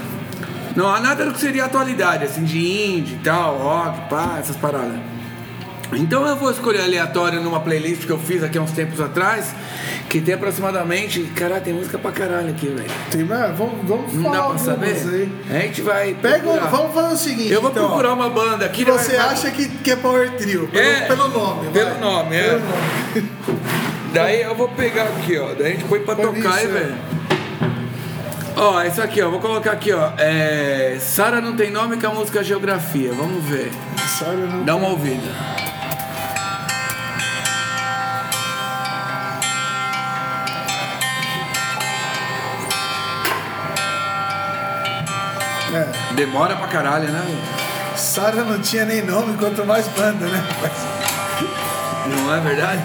não 0.76 0.88
há 0.88 1.02
nada 1.02 1.26
do 1.26 1.33
que 1.33 1.40
seria 1.40 1.66
atualidade, 1.66 2.23
assim, 2.23 2.44
de 2.44 2.57
indie 2.57 3.16
e 3.16 3.19
tal, 3.19 3.57
rock, 3.57 4.09
pá, 4.09 4.38
essas 4.40 4.56
paradas. 4.56 5.00
Então 5.94 6.26
eu 6.26 6.36
vou 6.38 6.50
escolher 6.52 6.81
aleatório 6.81 7.42
numa 7.42 7.60
playlist 7.60 8.06
que 8.06 8.12
eu 8.12 8.18
fiz 8.18 8.42
aqui 8.44 8.57
há 8.57 8.62
uns 8.62 8.71
tempos 8.71 9.02
atrás, 9.02 9.54
que 10.10 10.21
tem 10.21 10.33
aproximadamente. 10.36 11.21
Caralho, 11.36 11.62
tem 11.62 11.74
música 11.74 11.98
pra 11.98 12.12
caralho 12.12 12.50
aqui, 12.50 12.68
velho. 12.68 12.90
Tem, 13.10 13.24
mas 13.26 13.56
vamos, 13.57 13.86
vamos 13.88 14.14
Não 14.14 14.31
dá 14.31 14.44
pra 14.44 14.57
saber? 14.57 14.95
aí. 14.95 15.31
A 15.50 15.60
gente 15.60 15.81
vai. 15.81 16.14
Pega, 16.14 16.50
um- 16.50 16.60
vamos 16.69 16.94
fazer 16.94 17.14
o 17.14 17.18
seguinte. 17.18 17.52
Eu 17.52 17.62
vou 17.62 17.71
então, 17.71 17.88
procurar 17.88 18.14
uma 18.14 18.30
banda 18.30 18.66
aqui. 18.66 18.86
que 18.86 18.92
você 18.92 19.18
vai- 19.18 19.28
acha 19.33 19.52
que, 19.52 19.68
que 19.68 19.92
é 19.92 19.95
Power 19.98 20.31
Trio? 20.38 20.68
Pelo, 20.69 20.83
É, 20.86 21.02
pelo 21.02 21.28
nome. 21.28 21.69
pelo 21.71 21.90
vai. 21.92 22.00
nome, 22.00 22.36
é. 22.38 22.44
Pelo 22.50 22.60
nome. 22.62 23.30
Daí 24.14 24.42
eu 24.42 24.56
vou 24.56 24.68
pegar 24.69 25.04
aqui, 25.04 25.38
ó. 25.38 25.54
Daí 25.54 25.68
a 25.68 25.69
gente 25.76 25.83
põe 25.86 26.00
pra 26.00 26.16
Põe 26.16 26.26
tocar 26.42 26.62
é. 26.64 26.68
velho. 26.68 26.95
Ó, 28.56 28.81
isso 28.83 29.02
aqui, 29.02 29.21
ó. 29.21 29.30
Vou 29.30 29.40
colocar 29.40 29.71
aqui, 29.71 29.92
ó. 29.94 30.12
É. 30.18 30.98
Sara 31.00 31.40
não 31.42 31.56
tem 31.56 31.69
nome 31.71 31.98
com 31.98 32.07
a 32.07 32.12
música 32.12 32.44
Geografia. 32.44 33.12
Vamos 33.14 33.44
ver. 33.45 33.71
Sabe, 34.19 34.36
não? 34.38 34.64
Dá 34.64 34.76
uma 34.76 34.90
ouvida. 34.90 35.21
É. 45.73 46.13
Demora 46.13 46.56
pra 46.56 46.68
caralho, 46.68 47.09
né? 47.09 47.21
Sara 47.95 48.44
não 48.44 48.61
tinha 48.61 48.85
nem 48.85 49.01
nome, 49.04 49.37
quanto 49.37 49.66
mais 49.66 49.87
banda, 49.90 50.25
né? 50.28 50.44
Não 52.07 52.33
é 52.35 52.40
verdade? 52.40 52.81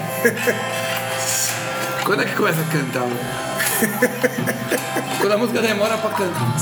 Quando 2.03 2.21
é 2.21 2.25
que 2.25 2.35
começa 2.35 2.61
a 2.61 2.65
cantar? 2.65 3.07
Quando 5.19 5.33
a 5.33 5.37
música 5.37 5.61
demora 5.61 5.97
pra 5.97 6.09
cantar. 6.11 6.55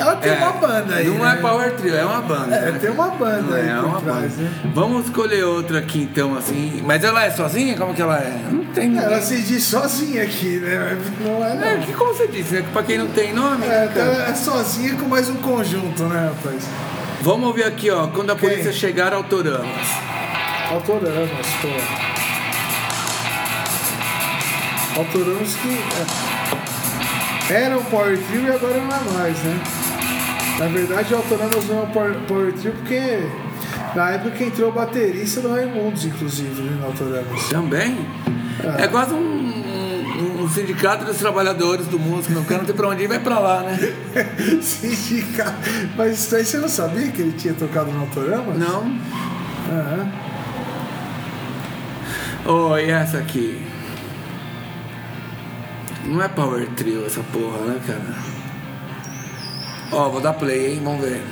Ela 0.00 0.16
tem 0.16 0.32
uma 0.36 0.52
banda 0.52 0.94
aí. 0.94 1.06
Não 1.06 1.18
né? 1.24 1.32
é 1.32 1.36
Power 1.40 1.72
Trio, 1.74 1.94
é 1.94 2.04
uma 2.04 2.22
banda. 2.22 2.56
É, 2.56 2.72
né? 2.72 2.78
tem 2.80 2.90
uma 2.90 3.08
banda 3.10 3.56
aí 3.56 3.68
É 3.68 3.74
por 3.76 3.84
uma 3.84 4.00
trás, 4.00 4.32
banda. 4.32 4.42
né? 4.42 4.50
Vamos 4.74 5.04
escolher 5.06 5.44
outra 5.44 5.78
aqui 5.78 6.02
então, 6.10 6.36
assim. 6.36 6.82
Mas 6.84 7.04
ela 7.04 7.24
é 7.24 7.30
sozinha? 7.30 7.76
Como 7.76 7.92
que 7.94 8.00
ela 8.02 8.16
é? 8.18 8.40
Não 8.50 8.64
tem 8.66 8.88
ninguém. 8.88 9.04
Ela 9.04 9.20
se 9.20 9.42
diz 9.42 9.62
sozinha 9.64 10.22
aqui, 10.22 10.58
né? 10.58 10.96
Não 11.20 11.44
é, 11.44 11.50
É, 11.72 11.76
não. 11.76 11.82
que 11.86 11.92
como 11.92 12.14
você 12.14 12.26
disse, 12.28 12.54
né? 12.54 12.64
Pra 12.72 12.82
quem 12.82 12.98
não 12.98 13.08
tem 13.08 13.32
nome. 13.32 13.66
É, 13.66 13.88
cara? 13.94 14.00
ela 14.12 14.28
é 14.30 14.34
sozinha 14.34 14.94
com 14.94 15.06
mais 15.06 15.28
um 15.28 15.36
conjunto, 15.36 16.02
né, 16.04 16.30
rapaz? 16.34 16.64
Vamos 17.22 17.48
ouvir 17.48 17.64
aqui, 17.64 17.90
ó. 17.90 18.06
Quando 18.06 18.30
a 18.32 18.36
Quem? 18.36 18.48
polícia 18.48 18.72
chegar, 18.72 19.12
Autoramas. 19.12 19.68
Autoramas, 20.70 21.46
pô. 21.60 21.68
Autoramos 25.00 25.54
que 25.56 25.78
é, 27.52 27.62
era 27.64 27.76
um 27.78 27.84
Power 27.84 28.18
Trio 28.18 28.42
e 28.46 28.50
agora 28.50 28.74
não 28.78 28.96
é 28.96 29.18
mais, 29.18 29.38
né? 29.42 29.60
Na 30.60 30.66
verdade, 30.66 31.14
o 31.14 31.16
Autoramos 31.16 31.66
não 31.68 31.78
é 31.78 31.82
um 31.82 31.90
Power, 32.26 32.52
Trio 32.52 32.72
porque 32.74 33.26
na 33.94 34.10
época 34.10 34.30
que 34.32 34.44
entrou 34.44 34.68
o 34.68 34.72
baterista 34.72 35.40
do 35.40 35.48
Raimundos, 35.52 36.04
inclusive, 36.04 36.60
né, 36.62 36.76
no 36.78 36.86
Autoramos. 36.86 37.48
Também? 37.48 38.06
É, 38.78 38.86
quase 38.88 39.14
um, 39.14 40.42
um- 40.42 40.48
sindicato 40.50 41.04
dos 41.06 41.16
trabalhadores 41.16 41.86
do 41.86 41.98
músico. 41.98 42.38
O 42.38 42.44
cara 42.44 42.58
não 42.58 42.66
tem 42.66 42.74
pra 42.76 42.88
onde 42.88 43.04
ir, 43.04 43.08
vai 43.08 43.18
pra 43.20 43.38
lá, 43.38 43.62
né? 43.62 43.78
Sindicato. 44.60 45.54
Mas 45.96 46.18
isso 46.18 46.36
aí 46.36 46.44
você 46.44 46.58
não 46.58 46.68
sabia 46.68 47.10
que 47.10 47.22
ele 47.22 47.32
tinha 47.32 47.54
tocado 47.54 47.90
no 47.90 48.00
Autorama? 48.00 48.52
Não. 48.54 48.98
Ah, 49.70 50.06
Oh, 52.46 52.76
e 52.76 52.90
essa 52.90 53.18
aqui? 53.18 53.64
Não 56.06 56.20
é 56.22 56.28
Power 56.28 56.66
Trio 56.70 57.04
essa 57.06 57.20
porra, 57.32 57.58
né, 57.66 57.80
cara? 57.86 58.29
Ó, 59.92 60.08
vou 60.08 60.20
dar 60.20 60.34
play, 60.34 60.74
hein? 60.74 60.80
Vamos 60.84 61.00
ver. 61.04 61.22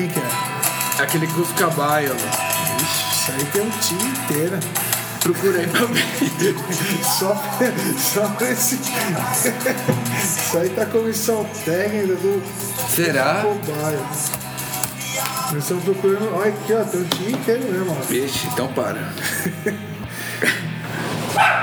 quem 0.00 0.08
que 0.08 0.18
é? 0.18 1.02
Aquele 1.02 1.26
Cuscabaio. 1.28 2.14
Ixi, 2.14 3.12
isso 3.12 3.32
aí 3.32 3.44
tem 3.52 3.62
um 3.62 3.70
time 3.70 4.02
inteiro. 4.04 4.58
Procurei 5.20 5.66
ver. 5.66 6.56
Só, 7.04 7.36
só 7.98 8.28
com 8.28 8.44
esse. 8.46 8.76
Isso 8.76 10.58
aí 10.58 10.70
tá 10.70 10.86
comissão 10.86 11.44
técnica 11.64 12.14
do 12.14 12.42
Será? 12.88 13.42
cobaio. 13.42 14.06
Nós 15.52 15.62
estamos 15.62 15.84
procurando. 15.84 16.34
Olha 16.34 16.48
aqui, 16.48 16.72
ó, 16.72 16.84
tem 16.84 17.00
um 17.00 17.04
time 17.04 17.32
inteiro 17.32 17.64
mesmo, 17.70 17.96
ó. 17.98 18.02
Vixe, 18.06 18.46
então 18.46 18.68
para. 18.68 18.98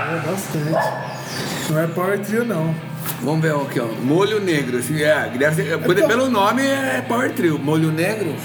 É 0.10 0.20
bastante. 0.20 1.17
Não 1.70 1.80
é 1.80 1.88
Power 1.88 2.20
Trio, 2.20 2.46
não. 2.46 2.74
Vamos 3.22 3.42
ver 3.42 3.54
aqui, 3.56 3.80
ó. 3.80 3.86
Molho 4.02 4.40
negro. 4.40 4.78
Assim, 4.78 5.02
é, 5.02 5.30
deve 5.38 5.56
ser, 5.64 5.78
pode- 5.80 6.06
pelo 6.08 6.30
nome 6.30 6.62
é 6.66 7.04
Power 7.08 7.32
Trio. 7.34 7.58
Molho 7.60 7.92
negro. 7.92 8.36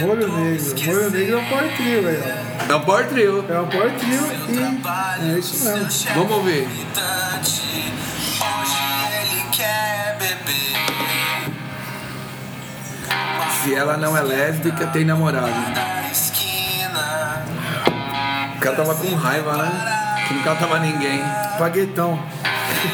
Molho 0.00 0.28
Negro. 0.32 0.86
Molho 0.86 1.10
Negro 1.10 1.36
é 1.36 1.36
um 1.36 1.44
Power 1.48 1.76
Trio 1.76 2.02
ó. 2.08 2.72
É 2.72 2.76
um 2.76 2.80
Power 2.80 3.06
Trio. 3.08 3.44
É 3.48 3.60
um 3.60 3.66
Power 3.66 3.92
Trio 3.98 4.22
e. 4.48 5.34
É 5.34 5.38
isso 5.38 5.64
mesmo. 5.64 6.14
Vamos 6.14 6.32
ouvir. 6.32 6.66
Se 13.62 13.74
ela 13.74 13.96
não 13.96 14.16
é 14.16 14.22
lésbica, 14.22 14.86
tem 14.86 15.04
namorado. 15.04 15.99
O 18.60 18.62
cara 18.62 18.76
tava 18.76 18.94
com 18.94 19.14
raiva, 19.14 19.56
né? 19.56 20.26
Que 20.28 20.34
não 20.34 20.42
catava 20.42 20.78
ninguém. 20.80 21.22
Paguetão. 21.58 22.22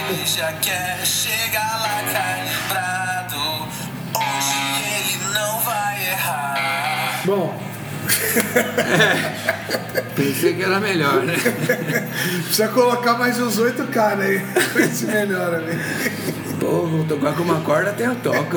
Ele 0.08 0.25
já 0.25 0.52
quer 0.52 1.04
chegar 1.04 1.80
lá 1.80 2.04
calibrado. 2.12 3.66
Hoje 4.14 4.54
ele 4.94 5.18
não 5.35 5.58
vai 5.58 6.06
errar. 6.06 7.20
Bom, 7.25 7.61
Pensei 10.14 10.54
que 10.54 10.62
era 10.62 10.78
melhor, 10.78 11.25
né? 11.25 11.35
precisa 12.44 12.68
colocar 12.68 13.14
mais 13.14 13.40
uns 13.40 13.58
oito 13.58 13.88
caras 13.88 14.25
aí. 14.25 14.38
Pra 14.73 14.87
se 14.87 15.06
melhora, 15.06 15.62
velho. 15.62 15.80
Pô, 16.61 16.87
vou 16.87 17.02
tocar 17.06 17.35
com 17.35 17.42
uma 17.42 17.61
corda 17.62 17.90
até 17.90 18.06
eu 18.06 18.14
toco. 18.14 18.56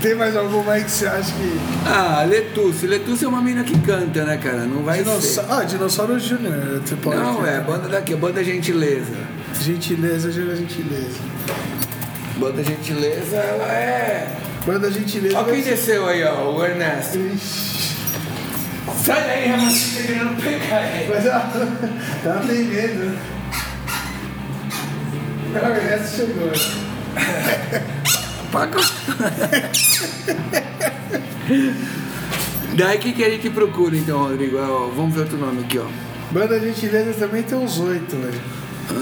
Tem 0.00 0.14
mais 0.14 0.34
alguma 0.34 0.72
aí 0.72 0.84
que 0.84 0.90
você 0.90 1.06
acha 1.06 1.30
que. 1.32 1.60
Ah, 1.86 2.24
Letuce. 2.26 2.86
Letuce 2.86 3.24
é 3.24 3.28
uma 3.28 3.42
mina 3.42 3.62
que 3.62 3.78
canta, 3.80 4.24
né, 4.24 4.38
cara? 4.38 4.60
Não 4.64 4.82
vai 4.82 4.98
ser. 4.98 5.04
Dinossauro, 5.04 5.52
ah, 5.52 5.64
Dinossauro 5.64 6.18
Júnior. 6.18 6.82
Não, 7.14 7.46
é 7.46 7.60
banda 7.60 7.88
daqui, 7.88 8.14
banda 8.14 8.42
Gentileza. 8.42 9.12
Gentileza, 9.60 10.32
gentileza. 10.32 11.18
Banda 12.38 12.64
Gentileza, 12.64 13.36
ela 13.36 13.70
é. 13.72 14.36
Banda 14.64 14.90
Gentileza. 14.90 15.36
Olha 15.38 15.52
quem 15.52 15.62
ser- 15.62 15.70
desceu 15.70 16.06
aí, 16.08 16.24
ó, 16.24 16.50
o 16.56 16.64
Ernesto. 16.64 17.18
Ixi, 17.18 17.90
Sai 19.04 19.22
daí, 19.24 19.48
Ramosinho, 19.48 19.96
tá 19.96 20.06
querendo 20.06 20.42
pegar 20.42 20.82
ele. 20.96 21.12
Mas 21.14 21.26
ela 21.26 21.52
ela 22.24 22.40
tem 22.46 22.64
medo. 22.64 23.04
né? 23.04 23.18
Cara, 25.52 25.68
o 25.68 25.76
Ernesto 25.76 26.16
chegou. 26.16 26.50
Paca. 28.50 28.78
Daí 32.76 32.96
o 32.96 33.00
que, 33.00 33.12
que 33.12 33.24
a 33.24 33.30
gente 33.30 33.50
procura 33.50 33.96
então, 33.96 34.22
Rodrigo? 34.22 34.56
Ó, 34.58 34.88
vamos 34.88 35.14
ver 35.14 35.22
outro 35.22 35.36
nome 35.36 35.64
aqui, 35.64 35.78
ó. 35.78 35.86
Banda 36.30 36.58
Gentileza 36.60 37.12
também 37.14 37.42
tem 37.42 37.58
uns 37.58 37.78
oito, 37.78 38.16
velho. 38.16 38.40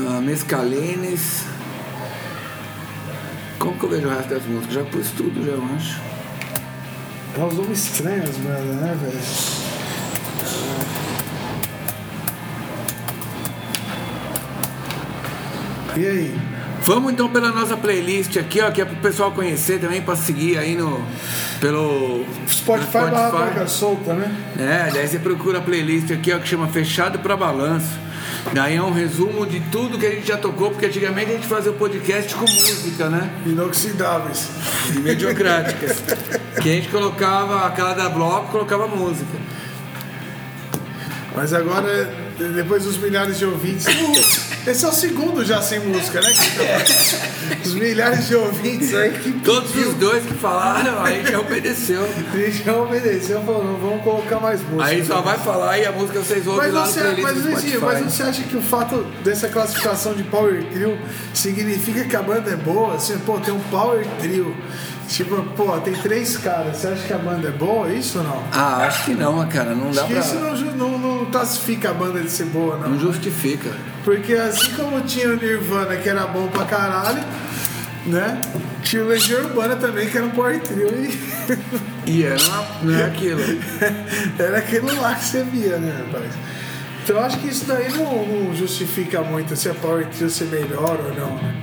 Ah, 0.08 0.20
Mescalines. 0.20 1.44
Como 3.58 3.78
que 3.78 3.84
eu 3.84 3.90
vejo 3.90 4.08
o 4.08 4.10
resto 4.10 4.30
das 4.30 4.44
músicas? 4.44 4.75
Já 4.75 4.84
pus 4.84 5.10
tudo, 5.10 5.44
já 5.44 5.52
eu 5.52 5.62
acho. 5.76 6.00
É 7.37 7.44
uns 7.44 7.54
nomes 7.54 7.84
estranhos, 7.84 8.37
mano, 8.38 8.72
né, 8.75 8.96
velho? 9.00 9.18
E 15.96 16.06
aí? 16.06 16.48
Vamos 16.88 17.12
então 17.12 17.28
pela 17.28 17.50
nossa 17.50 17.76
playlist 17.76 18.38
aqui, 18.38 18.62
ó, 18.62 18.71
que 18.71 18.80
é 18.80 18.85
pro 18.87 18.97
pessoal 18.97 19.30
conhecer 19.30 19.78
também, 19.78 20.00
pra 20.00 20.16
seguir 20.16 20.57
aí 20.57 20.75
no. 20.75 21.04
pelo. 21.61 22.25
Spotify 22.49 22.92
pelo 22.92 23.11
barra 23.11 23.66
solta, 23.66 24.14
né? 24.14 24.35
É, 24.59 24.90
daí 24.90 25.07
você 25.07 25.18
procura 25.18 25.59
a 25.59 25.61
playlist 25.61 26.11
aqui, 26.11 26.33
ó, 26.33 26.38
que 26.38 26.49
chama 26.49 26.66
Fechado 26.68 27.18
pra 27.18 27.37
Balanço. 27.37 27.90
Daí 28.54 28.76
é 28.76 28.83
um 28.83 28.90
resumo 28.90 29.45
de 29.45 29.61
tudo 29.68 29.99
que 29.99 30.07
a 30.07 30.11
gente 30.12 30.28
já 30.28 30.38
tocou, 30.38 30.71
porque 30.71 30.87
antigamente 30.87 31.30
a 31.30 31.35
gente 31.35 31.47
fazia 31.47 31.71
o 31.71 31.75
podcast 31.75 32.35
com 32.35 32.50
música, 32.50 33.11
né? 33.11 33.28
Inoxidáveis. 33.45 34.49
E 34.97 34.99
mediocráticas. 34.99 36.02
que 36.62 36.71
a 36.71 36.73
gente 36.73 36.88
colocava, 36.88 37.66
a 37.66 37.71
cada 37.71 38.09
bloco, 38.09 38.50
colocava 38.50 38.87
música. 38.87 39.37
Mas 41.37 41.52
agora, 41.52 42.11
depois 42.38 42.85
dos 42.85 42.97
milhares 42.97 43.38
de 43.38 43.45
ouvintes. 43.45 43.85
Esse 44.70 44.84
é 44.84 44.88
o 44.88 44.92
segundo 44.92 45.44
já 45.44 45.62
sem 45.62 45.80
música, 45.80 46.20
né? 46.20 46.28
tá- 46.30 47.58
Os 47.64 47.75
milhares 47.75 48.28
de 48.28 48.34
ouvintes 48.37 48.94
aí 48.94 49.10
que. 49.12 49.32
Todos 49.40 49.75
os 49.75 49.94
dois 49.94 50.25
que 50.25 50.34
falaram, 50.34 51.02
a 51.02 51.10
gente 51.10 51.30
já 51.32 51.40
obedeceu. 51.40 52.02
A 52.04 52.37
gente 52.37 52.64
já 52.64 52.76
obedeceu, 52.76 53.40
falou, 53.42 53.64
não 53.64 53.76
vamos 53.76 54.02
colocar 54.02 54.38
mais 54.40 54.60
música. 54.62 54.84
Aí 54.84 55.04
só 55.04 55.20
vai 55.22 55.38
falar 55.38 55.78
e 55.78 55.87
a 55.87 55.92
música 55.92 56.20
vocês 56.20 56.46
ouvem 56.46 56.64
Mas 56.64 56.75
lá 56.75 56.87
você, 56.87 57.00
no 57.02 57.22
mas, 57.22 57.44
Luizinho, 57.44 57.80
mas 57.80 58.00
você 58.04 58.22
acha 58.22 58.42
que 58.42 58.56
o 58.56 58.62
fato 58.62 59.04
dessa 59.25 59.48
classificação 59.48 60.14
de 60.14 60.22
Power 60.25 60.62
Trio 60.72 60.98
significa 61.34 62.04
que 62.04 62.16
a 62.16 62.22
banda 62.22 62.50
é 62.50 62.56
boa? 62.56 62.94
Assim, 62.94 63.18
pô, 63.18 63.38
tem 63.38 63.54
um 63.54 63.60
Power 63.70 64.06
Trio. 64.20 64.54
Tipo, 65.08 65.42
pô, 65.56 65.72
tem 65.78 65.94
três 65.94 66.37
caras. 66.37 66.76
Você 66.76 66.88
acha 66.88 67.06
que 67.06 67.12
a 67.14 67.18
banda 67.18 67.48
é 67.48 67.50
boa? 67.50 67.88
Isso 67.88 68.18
ou 68.18 68.25
não? 68.25 68.44
Ah, 68.52 68.84
acho 68.87 69.06
que 69.06 69.14
não, 69.14 69.46
cara. 69.48 69.75
Não 69.75 69.90
dá 69.90 70.02
Acho 70.02 70.06
que 70.06 70.12
pra. 70.12 70.22
isso 70.22 70.34
não, 70.34 70.54
não, 70.76 70.98
não 70.98 71.25
classifica 71.26 71.90
a 71.90 71.94
banda 71.94 72.20
de 72.20 72.30
ser 72.30 72.44
boa, 72.46 72.76
não. 72.76 72.90
Não 72.90 73.00
justifica. 73.00 73.70
Porque 74.09 74.33
assim 74.33 74.73
como 74.73 75.03
tinha 75.03 75.29
o 75.29 75.37
Nirvana, 75.37 75.95
que 75.97 76.09
era 76.09 76.27
bom 76.27 76.49
pra 76.49 76.65
caralho, 76.65 77.23
né? 78.07 78.41
Tinha 78.83 79.05
o 79.05 79.07
Legião 79.07 79.45
Urbana 79.45 79.77
também, 79.77 80.09
que 80.09 80.17
era 80.17 80.25
um 80.25 80.31
Power 80.31 80.59
Trio. 80.61 80.88
E 82.07 82.11
E 82.11 82.25
é, 82.25 82.35
não, 82.83 82.99
é 82.99 83.05
aquilo. 83.05 83.38
era 84.38 84.57
aquilo 84.57 84.99
lá 84.99 85.15
que 85.15 85.27
você 85.27 85.45
via, 85.45 85.77
né, 85.77 85.95
rapaz? 86.07 86.33
Então 87.05 87.17
eu 87.17 87.23
acho 87.23 87.37
que 87.37 87.49
isso 87.49 87.67
daí 87.67 87.93
não, 87.93 88.25
não 88.27 88.55
justifica 88.55 89.21
muito 89.21 89.55
se 89.55 89.69
a 89.69 89.75
Power 89.75 90.07
Trio 90.07 90.31
ser 90.31 90.47
melhor 90.47 90.99
ou 91.05 91.15
não, 91.15 91.35
né? 91.43 91.55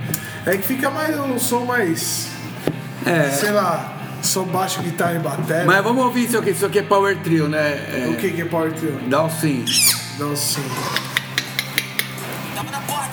É 0.46 0.56
que 0.56 0.62
fica 0.68 0.88
mais 0.88 1.18
um 1.18 1.40
som 1.40 1.64
mais, 1.64 2.28
É. 3.04 3.28
sei 3.28 3.50
lá, 3.50 3.92
som 4.22 4.44
baixo, 4.44 4.80
guitarra 4.82 5.14
e 5.14 5.18
bateria. 5.18 5.64
Mas 5.64 5.82
vamos 5.82 6.04
ouvir 6.04 6.26
isso 6.26 6.38
aqui. 6.38 6.50
Isso 6.50 6.64
aqui 6.64 6.78
é 6.78 6.82
Power 6.82 7.16
Trio, 7.24 7.48
né? 7.48 8.04
É, 8.04 8.08
O 8.08 8.14
que 8.16 8.30
que 8.30 8.42
é 8.42 8.44
Power 8.44 8.72
Trio? 8.72 9.00
Dá 9.08 9.24
um 9.24 9.30
sim. 9.30 9.64
Não, 10.20 10.36
sim. 10.36 10.62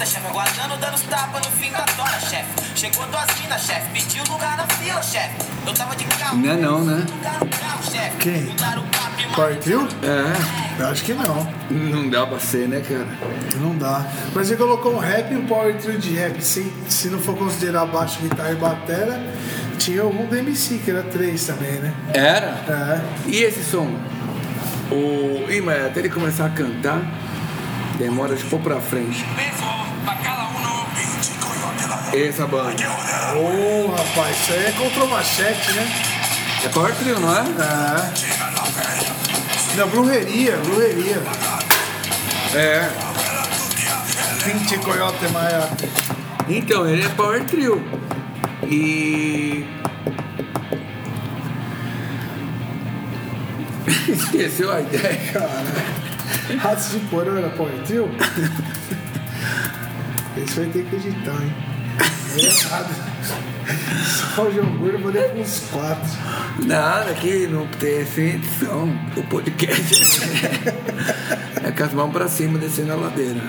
Porta, 0.04 0.06
chefe, 0.06 0.28
aguardando, 0.28 0.78
dando 0.78 0.96
os 0.96 1.02
tapas 1.04 1.46
no 1.46 1.52
fim 1.54 1.72
da 1.72 1.80
tora, 1.80 2.20
chefe. 2.20 2.46
Chegou 2.76 3.06
duas 3.08 3.40
minas, 3.40 3.62
chefe, 3.62 3.90
pediu 3.94 4.24
lugar 4.30 4.58
na 4.58 4.68
fila, 4.68 5.02
chefe. 5.02 5.36
Eu 5.66 5.74
tava 5.74 5.96
de 5.96 6.04
carro. 6.04 6.38
Não 6.38 6.52
é 6.52 6.56
não, 6.58 6.84
né? 6.84 7.06
Quem? 8.20 8.54
Trio? 9.62 9.88
É. 10.04 10.82
Eu 10.82 10.88
acho 10.90 11.06
que 11.06 11.14
não. 11.14 11.48
Não 11.70 12.10
dá 12.10 12.26
pra 12.26 12.38
ser, 12.38 12.68
né, 12.68 12.82
cara? 12.82 13.08
Não 13.62 13.78
dá. 13.78 14.06
Mas 14.36 14.48
você 14.48 14.58
colocou 14.58 14.94
um 14.94 15.00
rap 15.00 15.32
e 15.32 15.38
um 15.38 15.46
power 15.46 15.78
trio 15.78 15.98
de 15.98 16.14
rap. 16.16 16.42
Se, 16.42 16.72
se 16.90 17.08
não 17.08 17.20
for 17.20 17.38
considerar 17.38 17.86
baixo, 17.86 18.20
guitarra 18.22 18.52
e 18.52 18.56
batera, 18.56 19.24
tinha 19.78 20.02
algum 20.02 20.26
do 20.26 20.36
MC, 20.36 20.80
que 20.80 20.92
era 20.92 21.04
três 21.04 21.46
também, 21.46 21.80
né? 21.80 21.94
Era? 22.14 22.48
É. 22.68 23.30
E 23.30 23.42
esse 23.42 23.64
som? 23.64 23.90
O. 24.92 25.50
Ih, 25.50 25.62
mas 25.62 25.86
até 25.86 26.02
ele 26.02 26.10
começar 26.10 26.48
a 26.48 26.50
cantar, 26.50 27.02
demora 27.98 28.36
de 28.36 28.44
pôr 28.44 28.60
pra 28.60 28.82
frente. 28.82 29.26
Uno. 30.04 30.88
Essa 32.14 32.46
banda. 32.46 32.84
Ô, 33.36 33.88
rapaz, 33.92 34.38
isso 34.40 34.54
aí 34.54 34.66
é 34.66 34.72
contra 34.72 35.04
o 35.04 35.10
machete, 35.10 35.72
né? 35.74 35.88
É 36.66 36.70
Power 36.70 36.94
Trio, 36.96 37.20
não 37.20 37.36
é? 37.36 37.42
É. 37.42 38.14
Não, 39.76 39.90
brujeria, 39.90 40.58
brujeria. 40.58 41.22
É. 42.54 42.90
Pinche 44.44 44.78
coyote 44.78 45.28
maiate. 45.30 45.90
Então, 46.48 46.88
ele 46.88 47.06
é 47.06 47.10
Power 47.10 47.44
Trio. 47.46 47.84
E. 48.64 49.66
Esqueceu 54.08 54.72
a 54.72 54.82
ideia. 54.82 55.20
Caralho. 55.34 56.60
Ratos 56.60 56.92
de 56.92 57.00
porão 57.00 57.38
era 57.38 57.50
Power 57.50 57.74
Trio? 57.86 58.10
Esse 60.44 60.60
vai 60.60 60.66
ter 60.70 60.84
que 60.84 60.96
editar, 60.98 61.42
hein? 61.42 61.54
É 62.38 62.46
errado. 62.46 62.94
Só 64.36 64.44
Gordo 64.44 64.90
eu 64.90 65.00
vou 65.00 65.12
dar 65.12 65.34
uns 65.36 65.60
quatro. 65.72 66.10
Nada 66.66 67.12
aqui 67.12 67.48
não 67.48 67.66
tem 67.68 68.06
sem 68.06 68.26
edição. 68.32 68.94
O 69.16 69.24
podcast 69.24 70.22
é 71.64 71.72
com 71.72 71.84
as 71.84 71.94
mãos 71.94 72.12
pra 72.12 72.28
cima 72.28 72.60
descendo 72.60 72.92
a 72.92 72.96
ladeira. 72.96 73.42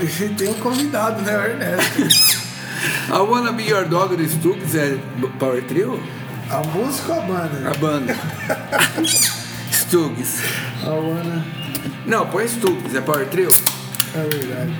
E 0.00 0.28
tem 0.28 0.50
um 0.50 0.54
convidado, 0.54 1.20
né? 1.22 1.36
O 1.36 1.42
Ernesto. 1.42 2.00
I 3.08 3.18
Wanna 3.18 3.50
Be 3.50 3.64
Your 3.64 3.88
Dog 3.88 4.14
do 4.14 4.22
Stooges 4.22 4.76
é 4.76 4.98
Power 5.40 5.64
Trio? 5.64 6.00
A 6.48 6.58
música 6.58 7.14
ou 7.14 7.18
a 7.18 7.22
banda? 7.22 7.70
A 7.70 7.74
banda. 7.74 8.16
Stooges. 9.72 10.42
A 10.84 10.90
Wanna. 10.90 11.44
Não, 12.06 12.24
põe 12.28 12.46
Stooges, 12.46 12.94
é 12.94 13.00
Power 13.00 13.26
Trio? 13.26 13.50
É 14.14 14.28
verdade. 14.36 14.72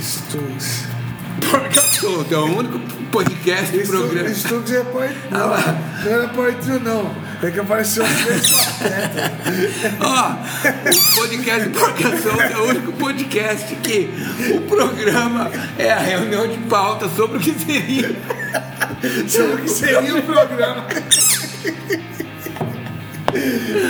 Stugs. 0.00 0.84
Eu 1.74 1.82
sou, 1.82 2.26
é 2.30 2.36
o 2.36 2.58
único 2.58 2.78
podcast 3.10 3.76
do 3.76 3.86
programa. 3.86 4.28
Stugs 4.30 4.72
é 4.72 4.84
Power 4.84 5.10
Ah 5.32 5.44
lá. 5.44 5.60
Não, 6.04 6.12
não 6.12 6.44
era 6.46 6.80
não. 6.80 7.26
É 7.42 7.50
que 7.50 7.60
apareceu 7.60 8.04
três 8.24 8.56
Ó, 10.00 10.32
o 10.32 11.18
podcast 11.18 11.68
Porcação 11.68 12.40
é 12.40 12.56
o 12.56 12.64
único 12.68 12.92
podcast 12.92 13.76
que 13.76 14.10
o 14.54 14.60
programa 14.62 15.50
é 15.78 15.92
a 15.92 15.98
reunião 15.98 16.48
de 16.48 16.58
pauta 16.68 17.08
sobre 17.10 17.38
o 17.38 17.40
que 17.40 17.52
seria 17.52 18.16
sobre 19.28 19.52
o 19.52 19.58
que 19.58 19.68
seria 19.68 20.16
o 20.16 20.22
programa. 20.22 20.86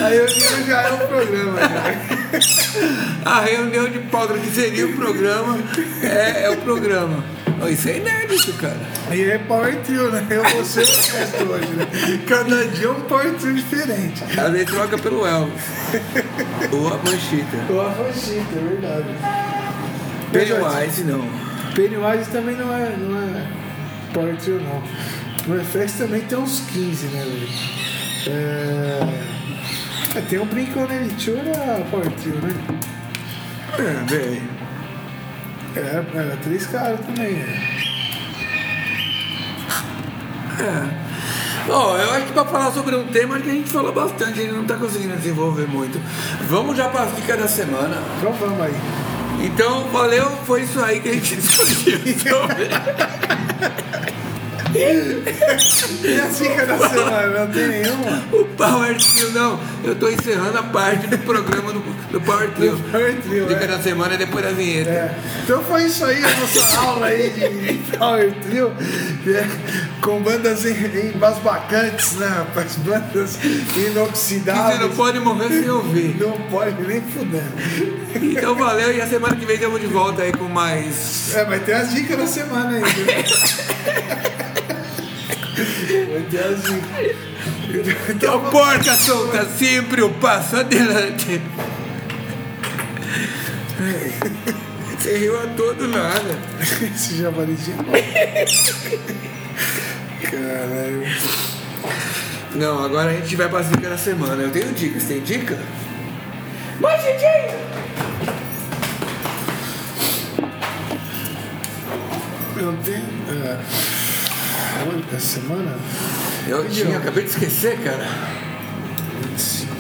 Aí 0.05 0.17
eu 0.17 0.29
já 0.67 0.83
é 0.83 0.93
o 0.93 1.07
programa, 1.07 1.59
a 3.25 3.41
reunião 3.41 3.89
de 3.89 3.99
pauta 4.01 4.35
que 4.35 4.51
seria 4.51 4.87
o 4.87 4.93
programa 4.95 5.59
é, 6.03 6.45
é 6.45 6.51
o 6.51 6.57
programa. 6.59 7.25
Isso 7.71 7.89
é 7.89 7.97
inédito, 7.97 8.53
cara. 8.55 8.77
Aí 9.09 9.31
é 9.31 9.39
Power 9.39 9.77
Trio, 9.81 10.11
né? 10.13 10.27
Eu 10.29 10.43
vou 10.45 10.65
ser 10.65 10.83
o 10.83 10.87
resto 10.87 11.45
hoje, 11.45 11.69
né? 11.69 11.87
Cada 12.29 12.67
dia 12.69 12.87
é 12.87 12.91
um 12.91 13.01
Power 13.03 13.33
Trio 13.35 13.55
diferente. 13.55 14.23
Às 14.25 14.53
vezes 14.53 14.67
troca 14.67 14.99
pelo 14.99 15.27
Elvis. 15.27 15.63
Ou 16.71 16.89
a 16.89 16.99
Manchita. 16.99 17.57
Ou 17.71 17.81
a 17.81 17.91
Fanchita, 17.93 18.57
é 18.57 18.69
verdade. 18.69 19.07
Pennywise 20.33 21.05
não. 21.05 21.27
Pennywise 21.75 22.31
também 22.31 22.57
não 22.57 22.75
é, 22.75 22.95
não 22.97 23.19
é 23.19 23.47
Power 24.13 24.37
Trio, 24.37 24.61
não. 24.61 24.83
No 25.47 25.65
FX 25.65 25.93
também 25.93 26.21
tem 26.23 26.37
uns 26.37 26.61
15, 26.73 27.07
né, 27.07 27.25
velho? 27.25 27.49
É... 28.29 29.36
é, 30.17 30.21
tem 30.23 30.39
um 30.39 30.47
Blink-182 30.47 31.47
era 31.47 31.85
Power 31.91 32.11
Trio, 32.13 32.37
né? 32.37 32.55
É, 33.79 34.05
velho. 34.07 34.43
É, 35.77 36.19
era 36.19 36.37
três 36.43 36.67
caras 36.67 37.01
também, 37.01 37.35
né? 37.35 37.87
Ó, 41.69 41.99
eu 41.99 42.11
acho 42.13 42.27
que 42.27 42.33
pra 42.33 42.45
falar 42.47 42.73
sobre 42.73 42.97
um 42.97 43.07
tema 43.09 43.39
que 43.41 43.51
a 43.51 43.53
gente 43.53 43.69
falou 43.69 43.93
bastante, 43.93 44.41
a 44.41 44.43
gente 44.43 44.55
não 44.55 44.65
tá 44.65 44.77
conseguindo 44.77 45.17
desenvolver 45.17 45.67
muito. 45.67 46.01
Vamos 46.49 46.77
já 46.77 46.89
pra 46.89 47.05
dica 47.07 47.37
da 47.37 47.49
semana. 47.49 48.03
Então 48.19 48.33
vamos 48.33 48.61
aí. 48.63 48.75
Então, 49.43 49.85
valeu, 49.89 50.31
foi 50.47 50.63
isso 50.63 50.81
aí 50.83 51.01
que 51.01 51.11
a 51.11 51.13
gente 51.13 51.37
discutiu 51.37 51.99
sobre. 51.99 52.69
E 54.77 56.21
a 56.21 56.27
dica 56.27 56.67
da 56.67 56.79
semana? 56.89 57.27
Não 57.47 57.53
tem 57.53 57.69
nenhuma? 57.69 58.23
O 58.33 58.45
Power 58.45 58.97
Trio, 58.97 59.31
não. 59.33 59.59
Eu 59.85 59.95
tô 59.95 60.09
encerrando 60.09 60.59
a 60.59 60.63
parte 60.63 61.07
do 61.07 61.19
programa 61.19 61.73
do, 61.73 61.81
do 62.11 62.21
Power 62.21 62.51
Trio. 62.51 62.79
Power 62.91 63.15
Trio, 63.23 63.47
Dica 63.47 63.65
é. 63.65 63.67
da 63.69 63.79
semana 63.81 64.15
é 64.15 64.17
depois 64.17 64.45
da 64.45 64.51
vinheta. 64.53 64.91
É. 64.91 65.15
Então 65.45 65.63
foi 65.65 65.85
isso 65.85 66.05
aí, 66.05 66.23
a 66.23 66.37
nossa 66.37 66.79
aula 66.81 67.07
aí 67.07 67.31
de 67.31 67.97
Power 67.97 68.33
Trio, 68.43 68.69
né? 69.25 69.49
com 70.03 70.21
bandas 70.21 70.65
em- 70.67 71.11
embasbacantes, 71.15 72.13
né, 72.15 72.27
rapaz? 72.27 72.77
Bandas 72.77 73.37
Que 73.37 73.49
você 73.73 73.87
inoxidáveis. 73.91 74.81
não 74.81 74.91
pode 74.91 75.19
morrer 75.21 75.49
sem 75.49 75.69
ouvir. 75.71 76.17
Não 76.21 76.33
pode 76.51 76.81
nem 76.83 77.01
fudendo. 77.01 77.53
Então 78.15 78.55
valeu 78.55 78.93
e 78.95 79.01
a 79.01 79.07
semana 79.07 79.35
que 79.37 79.45
vem 79.45 79.57
estamos 79.57 79.81
de 79.81 79.87
volta 79.87 80.23
aí 80.23 80.33
com 80.33 80.45
mais. 80.49 81.35
É, 81.35 81.45
vai 81.45 81.59
ter 81.61 81.73
as 81.75 81.93
dicas 81.95 82.17
da 82.19 82.27
semana 82.27 82.71
ainda. 82.77 82.87
dicas. 86.29 86.65
Então, 88.11 88.51
porca 88.51 88.95
solta 88.97 89.45
sempre 89.47 90.03
o 90.03 90.11
passo 90.15 90.57
adelante. 90.57 91.41
Você 94.99 95.19
riu 95.19 95.39
a 95.39 95.47
todo 95.49 95.89
nada. 95.89 96.39
Esse 96.61 97.17
javalizinho. 97.19 97.79
Caralho. 100.23 101.07
Não, 102.55 102.85
agora 102.85 103.11
a 103.11 103.15
gente 103.15 103.37
vai 103.37 103.49
pra 103.49 103.61
dica 103.63 103.89
da 103.91 103.99
semana. 103.99 104.43
Eu 104.43 104.51
tenho 104.51 104.73
dicas, 104.73 105.05
tem 105.05 105.21
dica? 105.21 105.59
Mas, 106.81 107.03
DJ! 107.03 107.27
Eu 112.57 112.77
tenho. 112.83 113.05
É, 113.45 113.96
olha, 114.89 115.05
essa 115.13 115.41
semana. 115.41 115.77
Eu 116.49 116.69
tinha, 116.69 116.99
acabei 116.99 117.25
de 117.25 117.31
esquecer, 117.31 117.79
cara. 117.81 118.07
25. 119.31 119.75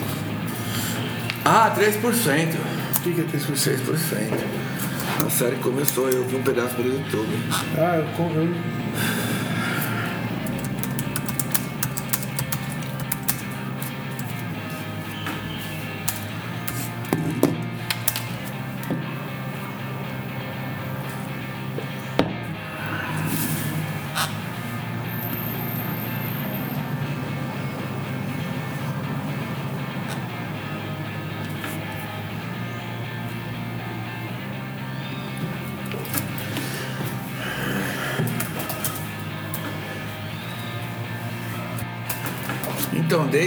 Ah, 1.45 1.75
3%. 1.77 2.55
O 2.97 3.01
que, 3.01 3.13
que 3.13 3.21
é 3.21 3.25
3%? 3.25 3.53
6%. 3.55 4.67
A 5.25 5.31
série 5.31 5.57
começou, 5.57 6.09
eu 6.09 6.25
vi 6.25 6.37
um 6.37 6.43
pedaço 6.43 6.75
pelo 6.75 6.89
YouTube. 6.89 7.29
Ah, 7.79 7.97
eu, 7.97 8.05
eu 8.35 8.55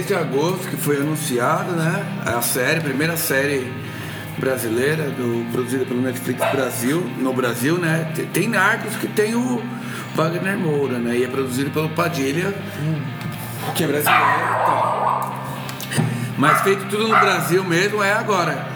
desde 0.00 0.14
agosto 0.14 0.68
que 0.68 0.76
foi 0.76 0.96
anunciado, 0.96 1.72
né? 1.72 2.04
A 2.24 2.40
série, 2.40 2.80
primeira 2.80 3.16
série 3.16 3.70
brasileira, 4.38 5.04
do, 5.10 5.50
produzida 5.52 5.84
pelo 5.84 6.00
Netflix 6.00 6.40
Brasil, 6.50 7.00
no 7.18 7.32
Brasil, 7.34 7.76
né? 7.78 8.10
Tem- 8.32 8.48
Narcos 8.48 8.96
que 8.96 9.06
tem 9.06 9.34
o 9.34 9.62
Wagner 10.14 10.58
Moura, 10.58 10.98
né? 10.98 11.16
E 11.16 11.24
é 11.24 11.28
produzido 11.28 11.70
pelo 11.70 11.90
Padilha, 11.90 12.54
que 13.74 13.84
é 13.84 13.86
brasileiro 13.86 14.24
e 14.24 14.64
tal. 14.64 15.34
Mas 16.38 16.62
feito 16.62 16.86
tudo 16.86 17.08
no 17.08 17.20
Brasil 17.20 17.62
mesmo 17.62 18.02
é 18.02 18.12
agora. 18.12 18.66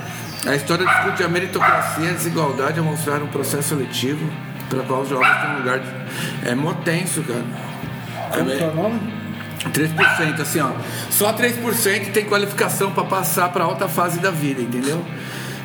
A 0.46 0.54
história 0.54 0.84
discute 0.86 1.22
a 1.22 1.28
meritocracia 1.28 2.10
a 2.10 2.12
desigualdade 2.12 2.78
ao 2.78 2.84
mostrar 2.84 3.22
um 3.22 3.28
processo 3.28 3.70
seletivo 3.70 4.30
pela 4.68 4.84
qual 4.84 5.00
os 5.00 5.08
jovens 5.08 5.40
têm 5.40 5.50
um 5.50 5.56
lugar. 5.56 5.78
De... 5.78 5.88
É 6.46 6.54
motenso, 6.54 7.22
cara. 7.22 7.44
Como 8.30 8.50
que 8.50 8.62
é 8.62 8.66
o 8.68 8.74
nome? 8.74 9.13
3%, 9.72 10.40
assim, 10.40 10.60
ó. 10.60 10.70
Só 11.10 11.32
3% 11.32 12.12
tem 12.12 12.24
qualificação 12.24 12.90
para 12.90 13.04
passar 13.04 13.48
para 13.50 13.64
alta 13.64 13.88
fase 13.88 14.20
da 14.20 14.30
vida, 14.30 14.60
entendeu? 14.60 15.04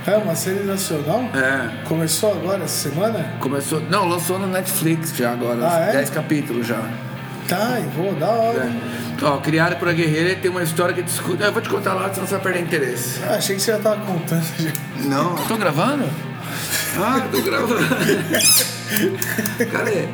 É 0.08 0.18
uma 0.18 0.36
série 0.36 0.64
nacional? 0.64 1.30
É. 1.36 1.84
Começou 1.86 2.32
agora, 2.32 2.64
essa 2.64 2.90
semana? 2.90 3.34
Começou. 3.40 3.82
Não, 3.82 4.08
lançou 4.08 4.40
no 4.40 4.48
Netflix 4.48 5.16
já 5.16 5.32
agora. 5.32 5.60
Ah, 5.62 5.80
é? 5.90 5.92
10 5.92 6.10
capítulos 6.10 6.66
já. 6.66 6.80
Tá, 7.48 7.80
eu 7.80 7.90
vou, 7.90 8.14
da 8.14 8.28
hora. 8.28 8.60
É. 9.22 9.26
Ó, 9.26 9.38
Criado 9.38 9.76
por 9.78 9.90
a 9.90 9.94
Guerreira 9.94 10.36
tem 10.36 10.50
uma 10.50 10.64
história 10.64 10.94
que 10.94 11.02
discute. 11.02 11.44
Eu 11.44 11.52
vou 11.52 11.62
te 11.62 11.70
contar 11.70 11.94
lá, 11.94 12.12
senão 12.14 12.26
você 12.26 12.36
vai 12.36 12.44
perder 12.44 12.62
interesse. 12.62 13.20
Ah, 13.24 13.36
achei 13.36 13.56
que 13.56 13.62
você 13.62 13.72
já 13.72 13.80
tava 13.80 13.98
contando. 14.06 14.44
já. 14.58 14.72
Não, 15.04 15.38
eu 15.38 15.46
tô 15.46 15.58
gravando? 15.58 16.06
Ah, 16.98 17.22
eu 17.26 17.32
tô 17.32 17.42
gravando. 17.46 17.86
Cadê? 19.72 20.08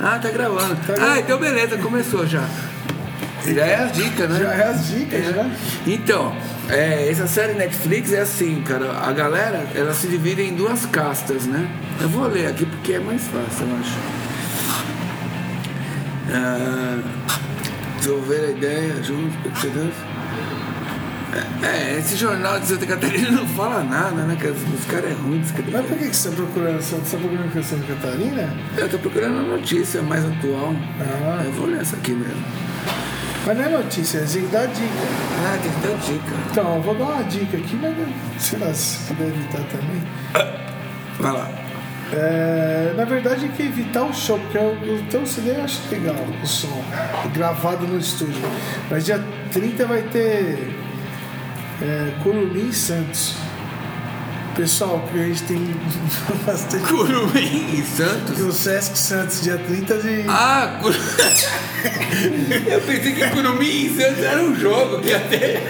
Ah, 0.00 0.18
tá 0.18 0.30
gravando. 0.30 0.76
Ah, 1.00 1.18
então 1.18 1.38
beleza, 1.38 1.78
começou 1.78 2.26
já. 2.26 2.42
Já 3.52 3.66
é 3.66 3.74
as 3.74 3.92
dicas, 3.92 4.30
né? 4.30 4.40
Já 4.40 4.52
é 4.54 4.68
as 4.68 4.88
dicas, 4.88 5.20
É. 5.20 5.32
já. 5.32 5.50
Então, 5.86 6.36
é, 6.68 7.10
essa 7.10 7.26
série 7.26 7.54
Netflix 7.54 8.12
é 8.12 8.20
assim, 8.20 8.62
cara. 8.62 8.90
A 8.92 9.12
galera, 9.12 9.66
ela 9.74 9.92
se 9.92 10.06
divide 10.06 10.42
em 10.42 10.54
duas 10.54 10.86
castas, 10.86 11.46
né? 11.46 11.68
Eu 12.00 12.08
vou 12.08 12.26
ler 12.26 12.46
aqui 12.46 12.64
porque 12.64 12.94
é 12.94 13.00
mais 13.00 13.22
fácil, 13.22 13.66
eu 13.66 13.76
acho. 13.76 14.24
Ah, 16.32 16.98
desenvolver 17.98 18.46
a 18.46 18.50
ideia 18.50 19.02
junto. 19.02 19.34
É, 21.34 21.66
é, 21.66 21.98
esse 21.98 22.16
jornal 22.16 22.60
de 22.60 22.66
Santa 22.66 22.86
Catarina 22.86 23.30
não 23.30 23.46
fala 23.48 23.82
nada, 23.82 24.22
né? 24.22 24.36
Que 24.40 24.46
os, 24.46 24.84
caras 24.86 25.10
é 25.10 25.14
ruim 25.14 25.40
de 25.40 25.46
escrever. 25.46 25.72
Mas 25.72 25.86
por 25.86 25.98
que, 25.98 26.08
que 26.08 26.16
você 26.16 26.28
está 26.28 26.42
procurando? 26.42 26.80
Você 26.80 26.94
está 26.94 27.18
procurando 27.18 27.52
com 27.52 27.62
Santa 27.62 27.86
Catarina? 27.86 28.54
Eu 28.76 28.88
tô 28.88 28.98
procurando 28.98 29.32
uma 29.34 29.56
notícia 29.56 30.00
mais 30.02 30.24
atual. 30.24 30.74
Ah. 31.00 31.42
Eu 31.44 31.52
vou 31.52 31.66
ler 31.66 31.80
essa 31.80 31.96
aqui 31.96 32.12
mesmo. 32.12 32.63
Mas 33.46 33.58
não 33.58 33.64
é 33.64 33.68
notícia, 33.68 34.18
é 34.18 34.22
dica 34.22 34.46
dar 34.48 34.66
dica. 34.66 34.88
Ah, 35.44 35.58
tem 35.62 35.70
que 35.70 35.86
dar 35.86 35.96
dica. 35.98 36.50
Então, 36.50 36.76
eu 36.76 36.82
vou 36.82 36.94
dar 36.94 37.04
uma 37.04 37.24
dica 37.24 37.56
aqui, 37.58 37.76
mas 37.76 38.42
sei 38.42 38.58
lá, 38.58 38.72
se 38.72 38.98
puder 39.06 39.28
evitar 39.28 39.60
também. 39.64 40.02
Vai 41.18 41.32
lá. 41.32 41.50
É, 42.12 42.94
na 42.96 43.04
verdade, 43.04 43.46
é 43.46 43.48
que 43.48 43.62
evitar 43.62 44.04
o 44.04 44.14
show, 44.14 44.38
porque 44.38 44.58
o, 44.58 44.94
o 44.94 45.02
teu 45.10 45.26
CD 45.26 45.50
eu 45.50 45.64
acho 45.64 45.80
legal, 45.90 46.16
o 46.42 46.46
som, 46.46 46.82
gravado 47.34 47.86
no 47.86 47.98
estúdio. 47.98 48.40
Mas 48.90 49.04
dia 49.04 49.22
30 49.52 49.86
vai 49.86 50.02
ter 50.02 50.74
é, 51.82 52.12
Curumim 52.22 52.68
e 52.68 52.72
Santos. 52.72 53.36
Pessoal, 54.54 55.06
que 55.12 55.18
a 55.18 55.22
gente 55.26 55.42
tem 55.44 55.58
bastante. 56.46 56.84
Curumim 56.86 57.74
e 57.74 57.82
Santos? 57.84 58.40
O 58.40 58.52
Sesc 58.52 58.96
Santos, 58.96 59.42
dia 59.42 59.58
30 59.58 59.98
de. 59.98 60.24
Ah, 60.28 60.78
Cur... 60.80 60.94
eu 62.70 62.80
pensei 62.82 63.12
que 63.14 63.30
Curumim 63.30 63.86
e 63.86 63.96
Santos 63.96 64.22
era 64.24 64.40
um 64.42 64.54
jogo 64.54 65.00
que 65.00 65.10
ter. 65.28 65.62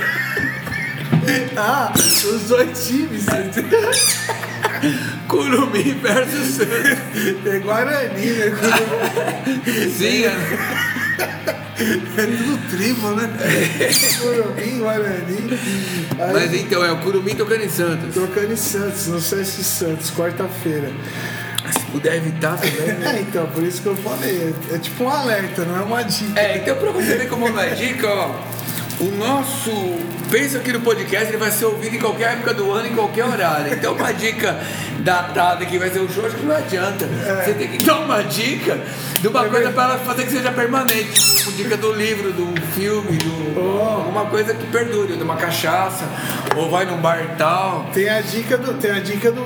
Ah, 1.56 1.92
os 1.96 2.42
dois 2.42 2.86
times. 2.86 3.24
Curumim 5.28 5.94
versus 6.02 6.56
Santos. 6.56 7.46
É 7.46 7.58
Guarani, 7.60 8.26
né? 8.26 8.50
Curumim. 8.50 9.90
Sim, 9.96 10.24
é- 10.24 11.03
É 11.76 12.26
tudo 12.26 12.70
tribo, 12.70 13.10
né? 13.10 13.28
Curumim, 14.20 14.78
Guarani. 14.78 15.58
Aí, 16.20 16.32
mas 16.32 16.54
então 16.54 16.84
é 16.84 16.92
o 16.92 16.98
Curumim 16.98 17.34
tocando 17.34 17.64
em 17.64 17.68
Santos. 17.68 18.14
Tocando 18.14 18.52
em 18.52 18.56
Santos, 18.56 19.08
no 19.08 19.20
Sesc 19.20 19.64
Santos, 19.64 20.10
quarta-feira. 20.12 20.92
Se 21.72 21.80
puder 21.90 22.14
evitar 22.16 22.56
também. 22.58 22.94
né? 22.94 23.16
É, 23.18 23.20
então, 23.22 23.46
por 23.48 23.62
isso 23.64 23.82
que 23.82 23.88
eu 23.88 23.96
falei. 23.96 24.54
É, 24.70 24.76
é 24.76 24.78
tipo 24.78 25.02
um 25.02 25.08
alerta, 25.08 25.64
não 25.64 25.76
é 25.76 25.82
uma 25.82 26.02
dica. 26.02 26.38
É, 26.40 26.58
então 26.58 26.76
pra 26.76 26.92
você 26.92 27.16
ver 27.16 27.28
como 27.28 27.48
é 27.58 27.70
dica, 27.70 28.06
ó. 28.08 28.34
O 29.04 29.16
nosso. 29.16 29.70
Pensa 30.30 30.58
aqui 30.58 30.72
no 30.72 30.80
podcast, 30.80 31.28
ele 31.28 31.36
vai 31.36 31.50
ser 31.50 31.66
ouvido 31.66 31.94
em 31.96 31.98
qualquer 31.98 32.32
época 32.32 32.54
do 32.54 32.70
ano, 32.72 32.88
em 32.88 32.94
qualquer 32.94 33.24
horário. 33.26 33.72
Então, 33.74 33.92
uma 33.92 34.12
dica 34.12 34.58
datada 35.00 35.64
que 35.66 35.78
vai 35.78 35.90
ser 35.90 36.00
o 36.00 36.08
show, 36.10 36.24
acho 36.24 36.36
que 36.36 36.46
não 36.46 36.56
adianta. 36.56 37.06
Você 37.44 37.52
tem 37.52 37.68
que 37.68 37.84
dar 37.84 37.98
uma 38.00 38.22
dica 38.22 38.80
de 39.20 39.28
uma 39.28 39.44
coisa 39.44 39.70
para 39.70 39.84
ela 39.84 39.98
fazer 39.98 40.24
que 40.24 40.30
seja 40.32 40.50
permanente. 40.50 41.34
Tipo, 41.36 41.52
dica 41.52 41.76
do 41.76 41.92
livro, 41.92 42.32
do 42.32 42.60
filme, 42.72 43.18
do, 43.18 43.80
alguma 43.80 44.24
coisa 44.24 44.54
que 44.54 44.66
perdure, 44.68 45.16
de 45.16 45.22
uma 45.22 45.36
cachaça, 45.36 46.04
ou 46.56 46.70
vai 46.70 46.86
num 46.86 46.96
bar 46.96 47.36
tal. 47.36 47.90
Tem 47.92 48.08
a 48.08 48.22
dica 48.22 48.56
do, 48.56 48.72
tem 48.74 48.90
a 48.92 49.00
dica 49.00 49.30
do, 49.30 49.42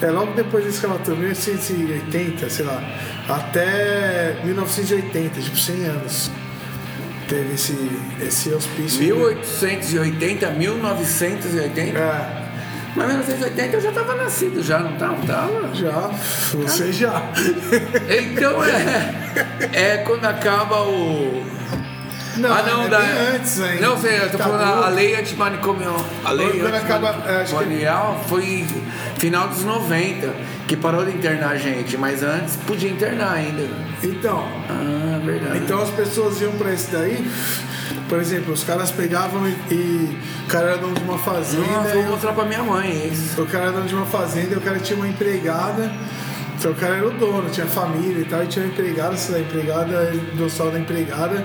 é 0.00 0.10
logo 0.10 0.32
depois 0.32 0.64
da 0.64 0.70
escravatura, 0.70 1.16
1880, 1.16 2.48
sei 2.48 2.64
lá, 2.64 2.82
até 3.28 4.40
1980, 4.44 5.40
tipo 5.40 5.56
100 5.56 5.84
anos. 5.84 6.30
Teve 7.28 7.54
esse, 7.54 7.76
esse 8.22 8.54
hospício. 8.54 9.00
1880, 9.00 10.50
1980? 10.52 11.98
É, 11.98 12.48
Mas 12.96 13.06
1980 13.06 13.76
eu 13.76 13.80
já 13.82 13.92
tava 13.92 14.14
nascido 14.14 14.62
já, 14.62 14.78
não 14.78 14.96
tava? 14.96 15.26
Tava. 15.26 15.74
já, 15.74 16.10
você 16.54 16.90
já. 16.92 17.30
Então 18.08 18.64
é. 18.64 19.14
É 19.72 19.96
quando 19.98 20.24
acaba 20.24 20.84
o. 20.84 21.57
Não, 22.38 22.52
ah, 22.54 22.62
não, 22.62 22.82
é 22.84 22.88
da. 22.88 22.98
antes 23.34 23.60
ainda. 23.60 23.86
Não 23.88 23.98
sei, 23.98 24.18
eu 24.18 24.30
tô 24.30 24.38
falando 24.38 24.84
a, 24.84 24.88
lei 24.88 25.14
antimanicomial. 25.16 26.04
A 26.24 26.30
lei 26.30 26.60
Quando 26.60 26.74
acaba- 26.74 27.08
é, 27.26 27.44
que- 27.44 27.54
antimanicomial 27.54 28.24
foi 28.28 28.66
final 29.18 29.48
dos 29.48 29.64
90, 29.64 30.32
que 30.66 30.76
parou 30.76 31.04
de 31.04 31.10
internar 31.12 31.50
a 31.50 31.56
gente, 31.56 31.96
mas 31.96 32.22
antes 32.22 32.56
podia 32.66 32.90
internar 32.90 33.32
ainda. 33.32 33.66
Então, 34.02 34.46
Ah, 34.68 35.20
verdade. 35.24 35.58
então 35.58 35.82
as 35.82 35.90
pessoas 35.90 36.40
iam 36.40 36.52
pra 36.52 36.72
esse 36.72 36.90
daí, 36.90 37.28
por 38.08 38.18
exemplo, 38.20 38.52
os 38.52 38.62
caras 38.64 38.90
pegavam 38.90 39.46
e, 39.46 39.56
e 39.74 40.18
o 40.44 40.46
cara 40.48 40.68
era 40.70 40.78
dono 40.78 40.94
de 40.94 41.02
uma 41.02 41.18
fazenda. 41.18 41.66
Nossa, 41.66 41.90
e 41.90 42.02
vou 42.02 42.12
mostrar 42.12 42.32
pra 42.32 42.44
minha 42.44 42.62
mãe 42.62 43.08
isso. 43.12 43.40
O 43.42 43.46
cara 43.46 43.64
era 43.64 43.72
dono 43.72 43.86
de 43.86 43.94
uma 43.94 44.06
fazenda 44.06 44.54
e 44.54 44.56
o 44.56 44.60
cara 44.60 44.78
tinha 44.78 44.96
uma 44.96 45.08
empregada. 45.08 45.90
Então 46.58 46.72
o 46.72 46.74
cara 46.74 46.96
era 46.96 47.06
o 47.06 47.10
dono, 47.12 47.48
tinha 47.50 47.66
família 47.66 48.20
e 48.20 48.24
tal, 48.24 48.42
e 48.42 48.46
tinha 48.48 48.64
uma 48.64 48.72
empregada, 48.72 49.14
essa 49.14 49.30
da 49.32 49.38
empregada, 49.40 50.10
ele 50.12 50.32
gostava 50.36 50.72
da 50.72 50.80
empregada, 50.80 51.44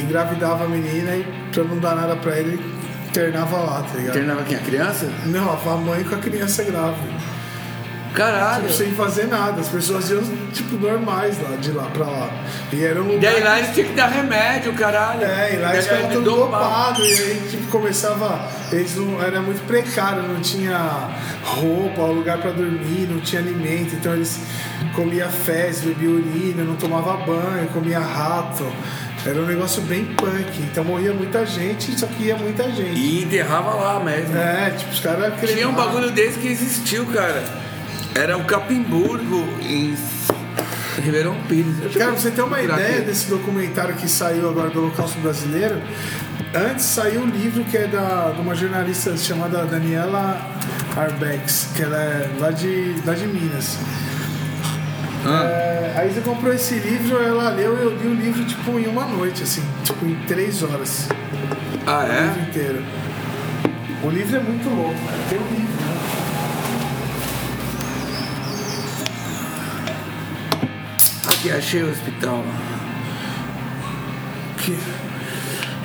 engravidava 0.00 0.64
a 0.64 0.68
menina 0.68 1.14
e 1.16 1.24
pra 1.52 1.64
não 1.64 1.78
dar 1.78 1.94
nada 1.96 2.16
pra 2.16 2.36
ele, 2.38 2.60
internava 3.08 3.56
lá, 3.58 3.82
tá 3.82 3.98
ligado? 3.98 4.16
Internava 4.16 4.42
quem? 4.44 4.56
A 4.56 4.60
criança? 4.60 5.10
Não, 5.26 5.50
a 5.52 5.76
mãe 5.76 6.04
com 6.04 6.14
a 6.14 6.18
criança 6.18 6.62
grávida. 6.64 7.36
Caralho. 8.14 8.62
Tipo, 8.62 8.72
sem 8.72 8.92
fazer 8.92 9.26
nada. 9.26 9.60
As 9.60 9.68
pessoas 9.68 10.08
iam, 10.08 10.22
tipo, 10.50 10.76
normais 10.76 11.36
lá, 11.42 11.54
de 11.56 11.70
lá 11.70 11.82
pra 11.92 12.06
lá. 12.06 12.30
E 12.72 12.82
era 12.82 13.02
um 13.02 13.10
E 13.10 13.14
lugar. 13.16 13.34
aí 13.34 13.42
lá 13.42 13.58
eles 13.58 13.74
tinham 13.74 13.88
que 13.90 13.94
dar 13.94 14.06
remédio, 14.06 14.72
caralho. 14.72 15.22
É, 15.22 15.54
e 15.54 15.56
lá 15.58 15.74
eles 15.74 15.86
ficavam 15.86 16.08
tudo 16.10 16.30
dopado. 16.30 17.02
e 17.04 17.12
aí 17.12 17.46
tipo, 17.50 17.66
começava. 17.70 18.48
Eles 18.72 18.96
não. 18.96 19.22
Era 19.22 19.42
muito 19.42 19.64
precário, 19.66 20.22
não 20.22 20.40
tinha 20.40 21.10
roupa, 21.44 22.02
lugar 22.06 22.38
pra 22.38 22.52
dormir, 22.52 23.06
não 23.10 23.20
tinha 23.20 23.42
alimento, 23.42 23.94
então 23.94 24.14
eles 24.14 24.40
comiam 24.94 25.28
fezes, 25.28 25.84
bebiam 25.84 26.12
urina, 26.14 26.64
não 26.64 26.76
tomava 26.76 27.18
banho, 27.18 27.68
comia 27.74 28.00
rato. 28.00 28.64
Era 29.26 29.40
um 29.40 29.46
negócio 29.46 29.82
bem 29.82 30.04
punk, 30.04 30.62
então 30.62 30.84
morria 30.84 31.12
muita 31.12 31.44
gente, 31.44 31.98
só 31.98 32.06
que 32.06 32.24
ia 32.24 32.36
muita 32.36 32.70
gente. 32.70 32.98
E 32.98 33.24
enterrava 33.24 33.74
lá 33.74 33.98
mesmo. 33.98 34.36
É, 34.36 34.70
tipo, 34.70 34.92
os 34.92 35.00
caras 35.00 35.32
Tinha 35.40 35.68
um 35.68 35.74
bagulho 35.74 36.12
desse 36.12 36.38
que 36.38 36.46
existiu, 36.46 37.04
cara. 37.06 37.42
Era 38.14 38.38
o 38.38 38.44
Capimburgo 38.44 39.44
em 39.60 39.96
Ribeirão 41.02 41.36
Pires. 41.48 41.74
Eu 41.82 41.90
Cara, 41.90 42.12
pra 42.12 42.20
você 42.20 42.30
ter 42.30 42.42
uma 42.42 42.62
ideia 42.62 42.98
aqui. 42.98 43.06
desse 43.06 43.28
documentário 43.28 43.94
que 43.96 44.08
saiu 44.08 44.48
agora 44.48 44.70
do 44.70 44.78
Holocausto 44.78 45.18
Brasileiro, 45.18 45.82
antes 46.54 46.84
saiu 46.84 47.22
um 47.22 47.26
livro 47.26 47.64
que 47.64 47.76
é 47.76 47.88
da, 47.88 48.30
de 48.30 48.40
uma 48.40 48.54
jornalista 48.54 49.16
chamada 49.16 49.66
Daniela 49.66 50.40
Arbex, 50.96 51.70
que 51.74 51.82
ela 51.82 51.96
é 51.96 52.30
lá 52.38 52.50
de, 52.52 52.94
lá 53.04 53.12
de 53.12 53.26
Minas. 53.26 53.76
Ah. 55.28 55.44
É, 55.44 55.92
aí 55.96 56.12
você 56.12 56.20
comprou 56.20 56.52
esse 56.52 56.74
livro, 56.74 57.20
ela 57.20 57.50
leu 57.50 57.76
e 57.76 57.82
eu 57.82 57.90
li 57.90 58.06
o 58.06 58.14
livro 58.14 58.44
tipo 58.44 58.78
em 58.78 58.86
uma 58.86 59.04
noite, 59.06 59.42
assim, 59.42 59.62
tipo 59.82 60.04
em 60.06 60.14
três 60.26 60.62
horas. 60.62 61.08
Ah, 61.86 62.04
O 62.04 62.12
é? 62.12 62.22
livro 62.22 62.40
inteiro. 62.42 62.84
O 64.04 64.10
livro 64.10 64.36
é 64.36 64.40
muito 64.40 64.68
louco, 64.68 64.94
cara. 65.06 65.18
Tem 65.28 65.38
um 65.38 65.48
livro, 65.50 65.84
né? 65.84 65.96
Aqui, 71.28 71.50
achei 71.50 71.82
o 71.82 71.90
hospital. 71.90 72.44
Que... 74.58 74.78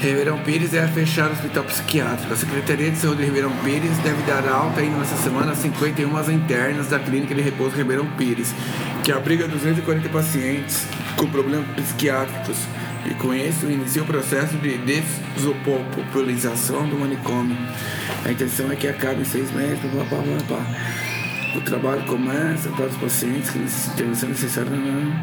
Ribeirão 0.02 0.40
Pires 0.40 0.72
deve 0.72 0.92
fechar 0.94 1.30
o 1.30 1.34
hospital 1.34 1.64
psiquiátrico. 1.64 2.34
A 2.34 2.36
Secretaria 2.36 2.90
de 2.90 2.98
Saúde 2.98 3.20
de 3.20 3.26
Ribeirão 3.26 3.56
Pires 3.58 3.96
deve 4.00 4.24
dar 4.24 4.48
alta 4.48 4.82
ainda 4.82 4.98
nessa 4.98 5.16
semana 5.18 5.52
a 5.52 5.56
51 5.56 6.32
internas 6.32 6.88
da 6.88 6.98
Clínica 6.98 7.36
de 7.36 7.42
Repouso 7.42 7.78
Ribeirão 7.78 8.08
Pires, 8.18 8.52
que 9.04 9.12
abriga 9.12 9.48
240 9.48 10.10
pacientes 10.10 10.88
com 11.16 11.28
problemas 11.28 11.68
psiquiátricos. 11.76 12.58
E 13.06 13.14
com 13.14 13.32
isso 13.32 13.68
inicia 13.68 14.02
o 14.02 14.06
processo 14.08 14.58
de 14.58 14.80
desopopulização 14.80 16.90
do 16.90 16.98
manicômio. 16.98 17.56
A 18.26 18.32
intenção 18.32 18.72
é 18.72 18.76
que 18.76 18.88
acabe 18.88 19.22
em 19.22 19.26
seis 19.26 19.52
meses. 19.52 19.82
Pá, 19.82 20.04
pá, 20.10 20.18
pá, 20.18 20.56
pá. 20.56 20.66
O 21.56 21.62
trabalho 21.62 22.02
começa 22.08 22.70
para 22.70 22.88
os 22.88 22.98
pacientes 22.98 23.52
que 23.52 23.60
intervenção 23.60 24.30
necessária. 24.30 24.72
Não. 24.72 25.14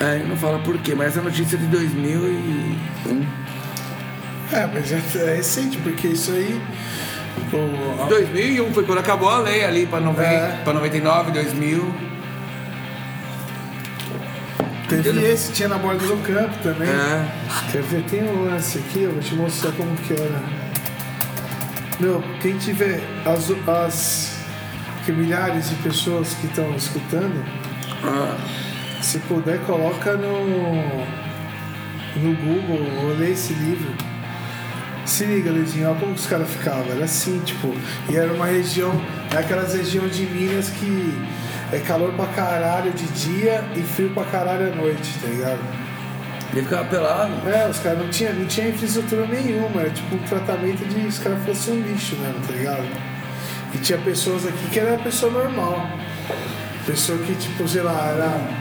É, 0.00 0.18
não 0.26 0.36
fala 0.36 0.58
por 0.60 0.78
quê, 0.78 0.94
mas 0.94 1.08
essa 1.08 1.20
notícia 1.22 1.56
é 1.56 1.58
de 1.58 1.66
2001. 1.66 3.26
É, 4.52 4.66
mas 4.66 4.90
é, 4.90 5.00
é 5.30 5.36
recente, 5.36 5.76
porque 5.78 6.08
isso 6.08 6.32
aí. 6.32 6.60
O, 7.52 8.02
a- 8.02 8.06
2001 8.06 8.72
foi 8.72 8.84
quando 8.84 8.98
acabou 8.98 9.28
a 9.28 9.38
lei 9.40 9.64
ali 9.64 9.86
para 9.86 9.98
É. 10.22 10.62
99, 10.64 11.30
2000. 11.32 11.94
teve 14.88 15.24
esse, 15.24 15.52
tinha 15.52 15.68
na 15.68 15.78
borda 15.78 16.04
do 16.04 16.16
campo 16.24 16.54
também. 16.62 16.88
É. 16.88 17.24
Quer 17.70 17.82
ver? 17.82 18.02
Tem 18.04 18.24
um 18.24 18.44
lance 18.46 18.78
aqui, 18.78 19.02
eu 19.02 19.12
vou 19.12 19.20
te 19.22 19.34
mostrar 19.34 19.70
como 19.72 19.94
que 19.96 20.14
era. 20.14 20.42
Meu, 22.00 22.24
quem 22.40 22.56
tiver 22.58 23.00
as, 23.24 23.52
as 23.68 24.36
que 25.04 25.12
milhares 25.12 25.68
de 25.68 25.76
pessoas 25.76 26.34
que 26.40 26.46
estão 26.46 26.74
escutando, 26.74 27.44
Ah, 28.02 28.36
se 29.00 29.18
puder 29.20 29.58
coloca 29.60 30.14
no 30.14 31.20
no 32.16 32.34
Google 32.36 33.16
lê 33.18 33.30
esse 33.30 33.52
livro. 33.54 33.94
Se 35.06 35.24
liga, 35.24 35.50
Luizinho, 35.50 35.88
olha 35.88 35.98
como 35.98 36.12
os 36.12 36.26
caras 36.26 36.48
ficavam. 36.50 36.92
Era 36.92 37.04
assim, 37.04 37.40
tipo, 37.40 37.74
e 38.08 38.16
era 38.16 38.32
uma 38.32 38.46
região, 38.46 38.92
é 39.32 39.38
aquelas 39.38 39.74
regiões 39.74 40.14
de 40.14 40.26
Minas 40.26 40.68
que 40.70 41.14
é 41.72 41.78
calor 41.78 42.12
pra 42.12 42.26
caralho 42.26 42.92
de 42.92 43.06
dia 43.06 43.64
e 43.76 43.80
frio 43.82 44.10
pra 44.10 44.24
caralho 44.24 44.72
à 44.72 44.76
noite, 44.76 45.18
tá 45.20 45.28
ligado? 45.28 45.80
ele 46.52 46.62
ficava 46.62 46.84
pelado. 46.88 47.48
É, 47.48 47.68
os 47.68 47.78
caras 47.78 47.98
não 47.98 48.08
tinham 48.08 48.34
não 48.34 48.46
tinha 48.46 48.68
infraestrutura 48.68 49.26
nenhuma, 49.26 49.82
era 49.82 49.90
tipo 49.90 50.14
um 50.16 50.18
tratamento 50.18 50.84
de 50.84 51.06
os 51.06 51.18
caras 51.18 51.42
fossem 51.44 51.74
um 51.74 51.82
lixo 51.82 52.16
mesmo, 52.16 52.40
tá 52.46 52.52
ligado? 52.52 52.86
E 53.72 53.78
tinha 53.78 53.98
pessoas 53.98 54.46
aqui 54.46 54.66
que 54.70 54.80
era 54.80 54.98
pessoa 54.98 55.32
normal. 55.32 55.88
Pessoa 56.86 57.18
que, 57.18 57.34
tipo, 57.34 57.68
sei 57.68 57.82
lá, 57.82 58.14
era. 58.16 58.59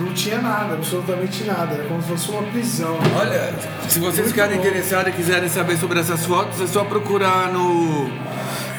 Não 0.00 0.14
tinha 0.14 0.40
nada, 0.40 0.74
absolutamente 0.74 1.44
nada. 1.44 1.74
Era 1.74 1.84
como 1.84 2.00
se 2.00 2.08
fosse 2.08 2.30
uma 2.30 2.42
prisão. 2.44 2.96
Olha, 3.18 3.52
se 3.86 3.98
vocês 3.98 4.20
Muito 4.20 4.30
ficarem 4.30 4.56
bom. 4.56 4.62
interessados 4.66 5.08
e 5.08 5.12
quiserem 5.12 5.48
saber 5.48 5.76
sobre 5.76 6.00
essas 6.00 6.24
fotos, 6.24 6.60
é 6.60 6.66
só 6.66 6.84
procurar 6.84 7.52
no, 7.52 8.08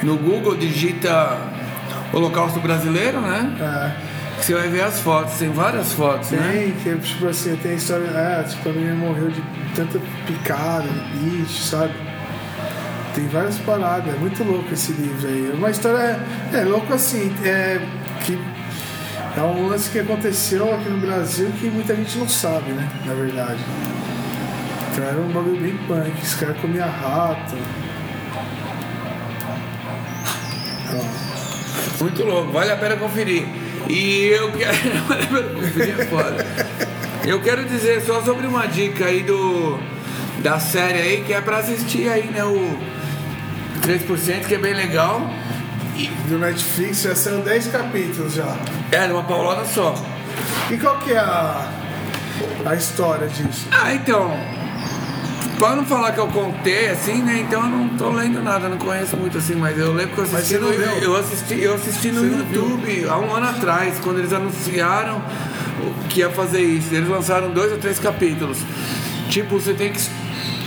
no 0.02 0.16
Google, 0.18 0.56
digita 0.56 1.38
Holocausto 2.12 2.58
Brasileiro, 2.60 3.20
né? 3.20 3.56
É. 3.60 4.12
Você 4.42 4.54
vai 4.54 4.68
ver 4.68 4.82
as 4.82 4.98
fotos, 4.98 5.34
tem 5.34 5.50
várias 5.50 5.92
fotos, 5.92 6.32
né? 6.32 6.74
Tem, 6.82 6.98
tipo 6.98 7.28
assim, 7.28 7.54
tem 7.62 7.76
história. 7.76 8.08
É, 8.08 8.42
tipo, 8.42 8.68
a 8.68 8.72
menina 8.72 8.96
morreu 8.96 9.30
de 9.30 9.40
tanta 9.76 10.00
picada, 10.26 10.88
bicho, 11.14 11.62
sabe? 11.62 11.92
Tem 13.14 13.28
várias 13.28 13.58
paradas, 13.58 14.12
é 14.12 14.18
muito 14.18 14.42
louco 14.42 14.72
esse 14.72 14.90
livro 14.92 15.28
aí. 15.28 15.50
É 15.52 15.54
uma 15.54 15.70
história. 15.70 16.18
É 16.52 16.64
louco 16.64 16.92
assim, 16.92 17.32
é. 17.44 17.80
É 19.36 19.40
um 19.40 19.68
lance 19.68 19.90
que 19.90 19.98
aconteceu 19.98 20.74
aqui 20.74 20.88
no 20.90 20.98
Brasil 20.98 21.50
que 21.58 21.70
muita 21.70 21.96
gente 21.96 22.18
não 22.18 22.28
sabe, 22.28 22.72
né? 22.72 22.86
Na 23.06 23.14
verdade. 23.14 23.64
Então 24.92 25.04
era 25.04 25.20
um 25.20 25.32
bagulho 25.32 25.60
bem 25.60 25.76
punk, 25.86 26.12
os 26.22 26.34
caras 26.34 26.58
comiam 26.58 26.86
rato. 26.86 27.56
Ó. 30.94 32.02
Muito 32.02 32.24
louco, 32.24 32.52
vale 32.52 32.72
a 32.72 32.76
pena 32.76 32.96
conferir. 32.96 33.46
E 33.88 34.26
eu 34.26 34.52
quero. 34.52 34.76
é. 37.24 37.30
Eu 37.30 37.40
quero 37.40 37.64
dizer 37.64 38.02
só 38.02 38.20
sobre 38.22 38.46
uma 38.46 38.66
dica 38.66 39.06
aí 39.06 39.22
do. 39.22 39.78
Da 40.42 40.58
série 40.58 40.98
aí, 40.98 41.24
que 41.24 41.32
é 41.32 41.40
pra 41.40 41.58
assistir 41.58 42.08
aí, 42.08 42.26
né? 42.26 42.44
O 42.44 42.78
3%, 43.82 44.46
que 44.46 44.54
é 44.54 44.58
bem 44.58 44.74
legal. 44.74 45.30
Do 46.28 46.38
Netflix 46.38 47.02
já 47.02 47.14
saiu 47.14 47.40
10 47.42 47.66
capítulos 47.68 48.34
já. 48.34 48.56
É, 48.90 49.06
numa 49.06 49.22
paulada 49.24 49.64
só. 49.64 49.94
E 50.70 50.76
qual 50.76 50.98
que 50.98 51.12
é 51.12 51.18
a, 51.18 51.68
a 52.64 52.74
história 52.74 53.28
disso? 53.28 53.66
Ah, 53.70 53.92
então. 53.94 54.30
Pra 55.58 55.76
não 55.76 55.84
falar 55.84 56.12
que 56.12 56.18
eu 56.18 56.26
contei, 56.28 56.88
assim, 56.88 57.22
né? 57.22 57.44
Então 57.46 57.62
eu 57.62 57.68
não 57.68 57.88
tô 57.90 58.10
lendo 58.10 58.42
nada, 58.42 58.68
não 58.68 58.78
conheço 58.78 59.16
muito 59.16 59.38
assim, 59.38 59.54
mas 59.54 59.78
eu 59.78 59.92
lembro 59.92 60.14
que 60.14 60.20
eu 60.20 60.24
assisti, 60.24 60.58
no, 60.58 60.70
viu? 60.70 60.80
eu 60.80 61.16
assisti, 61.16 61.60
eu 61.60 61.74
assisti 61.74 62.10
no 62.10 62.20
Você? 62.20 62.36
YouTube 62.36 63.06
há 63.08 63.18
um 63.18 63.32
ano 63.32 63.48
atrás, 63.48 64.00
quando 64.00 64.18
eles 64.18 64.32
anunciaram 64.32 65.22
que 66.08 66.20
ia 66.20 66.30
fazer 66.30 66.60
isso. 66.60 66.94
Eles 66.94 67.08
lançaram 67.08 67.50
dois 67.50 67.72
ou 67.72 67.78
três 67.78 67.98
capítulos. 67.98 68.58
Tipo, 69.28 69.58
você 69.58 69.72
tem 69.72 69.92
que. 69.92 70.00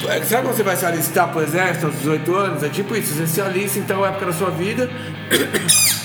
É, 0.09 0.23
Sabe 0.23 0.43
quando 0.43 0.55
você 0.55 0.63
vai 0.63 0.75
se 0.75 0.85
alistar 0.85 1.27
pro 1.29 1.41
exército 1.41 1.87
aos 1.87 1.95
18 1.95 2.35
anos? 2.35 2.63
É 2.63 2.69
tipo 2.69 2.95
isso, 2.95 3.13
você 3.13 3.27
se 3.27 3.41
alista 3.41 3.79
em 3.79 3.83
tal 3.83 4.05
época 4.05 4.27
da 4.27 4.33
sua 4.33 4.49
vida. 4.49 4.89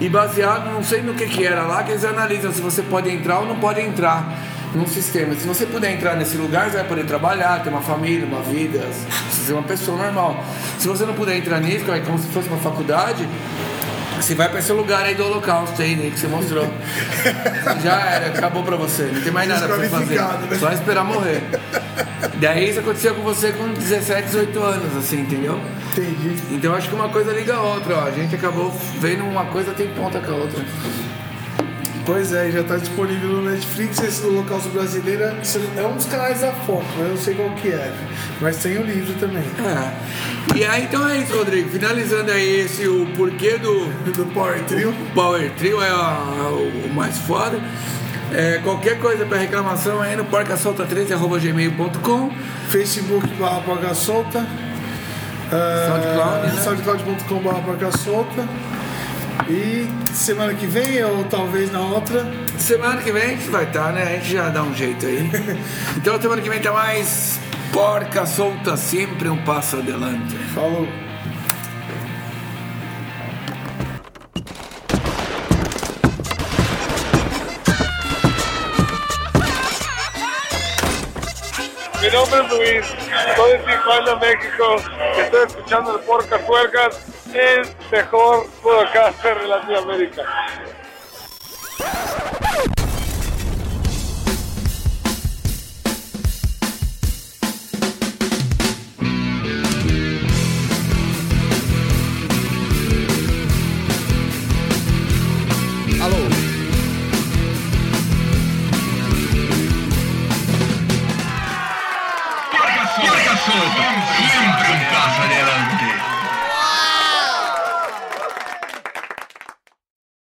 E 0.00 0.08
baseado, 0.08 0.72
não 0.72 0.80
sei 0.80 1.02
no 1.02 1.12
que 1.12 1.26
que 1.26 1.44
era 1.44 1.62
lá, 1.62 1.82
que 1.82 1.90
eles 1.90 2.04
analisam 2.04 2.52
se 2.52 2.60
você 2.60 2.82
pode 2.82 3.10
entrar 3.10 3.40
ou 3.40 3.46
não 3.46 3.58
pode 3.58 3.80
entrar 3.80 4.32
num 4.72 4.86
sistema. 4.86 5.34
Se 5.34 5.44
você 5.44 5.66
puder 5.66 5.92
entrar 5.92 6.14
nesse 6.14 6.36
lugar, 6.36 6.70
você 6.70 6.76
vai 6.76 6.86
poder 6.86 7.04
trabalhar, 7.04 7.62
ter 7.64 7.70
uma 7.70 7.80
família, 7.80 8.24
uma 8.24 8.40
vida, 8.42 8.80
ser 9.30 9.54
uma 9.54 9.64
pessoa 9.64 9.98
normal. 9.98 10.44
Se 10.78 10.86
você 10.86 11.04
não 11.04 11.14
puder 11.14 11.36
entrar 11.36 11.60
nisso, 11.60 11.84
que 11.84 11.90
é 11.90 11.98
como 11.98 12.16
se 12.16 12.28
fosse 12.28 12.48
uma 12.48 12.58
faculdade, 12.58 13.28
você 14.20 14.34
vai 14.34 14.48
para 14.48 14.58
esse 14.58 14.72
lugar 14.72 15.04
aí 15.04 15.14
do 15.14 15.24
holocausto 15.24 15.80
aí, 15.80 15.96
né, 15.96 16.10
que 16.10 16.18
você 16.18 16.26
mostrou. 16.26 16.66
Já 17.82 18.00
era, 18.00 18.26
acabou 18.26 18.62
pra 18.62 18.76
você, 18.76 19.04
não 19.12 19.20
tem 19.20 19.32
mais 19.32 19.48
nada 19.48 19.66
pra 19.66 19.76
você 19.76 19.88
fazer. 19.88 20.20
Né? 20.20 20.58
Só 20.58 20.70
esperar 20.70 21.04
morrer. 21.04 21.42
Daí 22.40 22.70
isso 22.70 22.80
aconteceu 22.80 23.14
com 23.14 23.22
você 23.22 23.52
com 23.52 23.68
17, 23.72 24.26
18 24.26 24.58
anos, 24.62 24.96
assim, 24.96 25.20
entendeu? 25.20 25.60
Entendi. 25.92 26.36
Então 26.52 26.74
acho 26.74 26.88
que 26.88 26.94
uma 26.94 27.08
coisa 27.08 27.32
liga 27.32 27.54
a 27.54 27.60
outra, 27.62 27.96
ó. 27.96 28.04
A 28.04 28.10
gente 28.10 28.34
acabou 28.34 28.70
vendo 29.00 29.24
uma 29.24 29.46
coisa 29.46 29.72
tem 29.72 29.88
ponta 29.88 30.20
com 30.20 30.32
a 30.32 30.34
outra. 30.36 30.64
Pois 32.06 32.32
é, 32.32 32.50
já 32.50 32.60
está 32.60 32.76
disponível 32.78 33.28
no 33.28 33.50
Netflix. 33.50 34.00
Esse 34.02 34.22
do 34.22 34.28
Holocausto 34.28 34.70
Brasileiro 34.70 35.24
é 35.24 35.34
é 35.76 35.86
um 35.86 35.94
dos 35.96 36.06
canais 36.06 36.40
da 36.40 36.52
Foco, 36.52 36.84
mas 36.96 37.04
eu 37.04 37.08
não 37.10 37.16
sei 37.18 37.34
qual 37.34 37.50
que 37.50 37.68
é. 37.68 37.92
Mas 38.40 38.56
tem 38.58 38.78
o 38.78 38.82
livro 38.82 39.12
também. 39.20 39.42
É. 39.58 40.56
E 40.56 40.64
aí 40.64 40.84
então 40.84 41.06
é 41.06 41.18
isso, 41.18 41.36
Rodrigo. 41.36 41.68
Finalizando 41.68 42.30
aí 42.30 42.60
esse 42.60 42.86
o 42.88 43.04
porquê 43.14 43.58
do 43.58 43.86
Do 44.12 44.24
Power 44.32 44.58
Trio. 44.64 44.94
Power 45.14 45.50
Trio 45.58 45.82
é 45.82 45.90
a- 45.90 46.48
o 46.50 46.88
mais 46.94 47.18
foda. 47.18 47.60
É, 48.32 48.60
qualquer 48.62 48.98
coisa 48.98 49.24
para 49.24 49.38
reclamação 49.38 50.02
aí 50.02 50.14
no 50.14 50.26
porcasolta13.gmail.com 50.26 52.30
Facebook 52.68 53.26
barra 53.34 53.62
Porca 53.62 53.94
Solta. 53.94 54.46
Ah, 55.50 55.86
SoundCloud, 55.88 56.54
né? 56.54 56.62
Soundcloud.com 56.62 57.40
barra 57.40 57.60
Porca 57.60 57.90
Solta. 57.96 58.46
E 59.48 59.88
semana 60.12 60.52
que 60.52 60.66
vem, 60.66 61.02
ou 61.04 61.24
talvez 61.24 61.72
na 61.72 61.80
outra, 61.80 62.26
Semana 62.58 63.00
que 63.00 63.12
vem 63.12 63.22
a 63.22 63.28
gente 63.28 63.48
vai 63.50 63.64
estar, 63.64 63.92
né? 63.92 64.02
A 64.02 64.18
gente 64.18 64.32
já 64.32 64.48
dá 64.48 64.62
um 64.62 64.74
jeito 64.74 65.06
aí. 65.06 65.30
Então 65.96 66.20
semana 66.20 66.42
que 66.42 66.50
vem 66.50 66.60
tá 66.60 66.72
mais 66.72 67.38
Porca 67.72 68.26
Solta, 68.26 68.76
sempre 68.76 69.28
um 69.28 69.42
passo 69.44 69.76
adelante. 69.76 70.34
falou. 70.54 70.88
Mi 82.08 82.14
nombre 82.14 82.40
es 82.40 82.48
Luis, 82.48 82.86
estoy 83.28 83.52
en 83.52 83.64
Tijuana, 83.66 84.14
México. 84.14 84.76
Estoy 85.18 85.46
escuchando 85.46 85.94
el 85.94 86.00
Porca 86.04 86.38
Tuercas, 86.38 87.00
el 87.34 87.68
mejor 87.92 88.46
podcaster 88.62 89.38
de 89.38 89.46
Latinoamérica. 89.46 90.22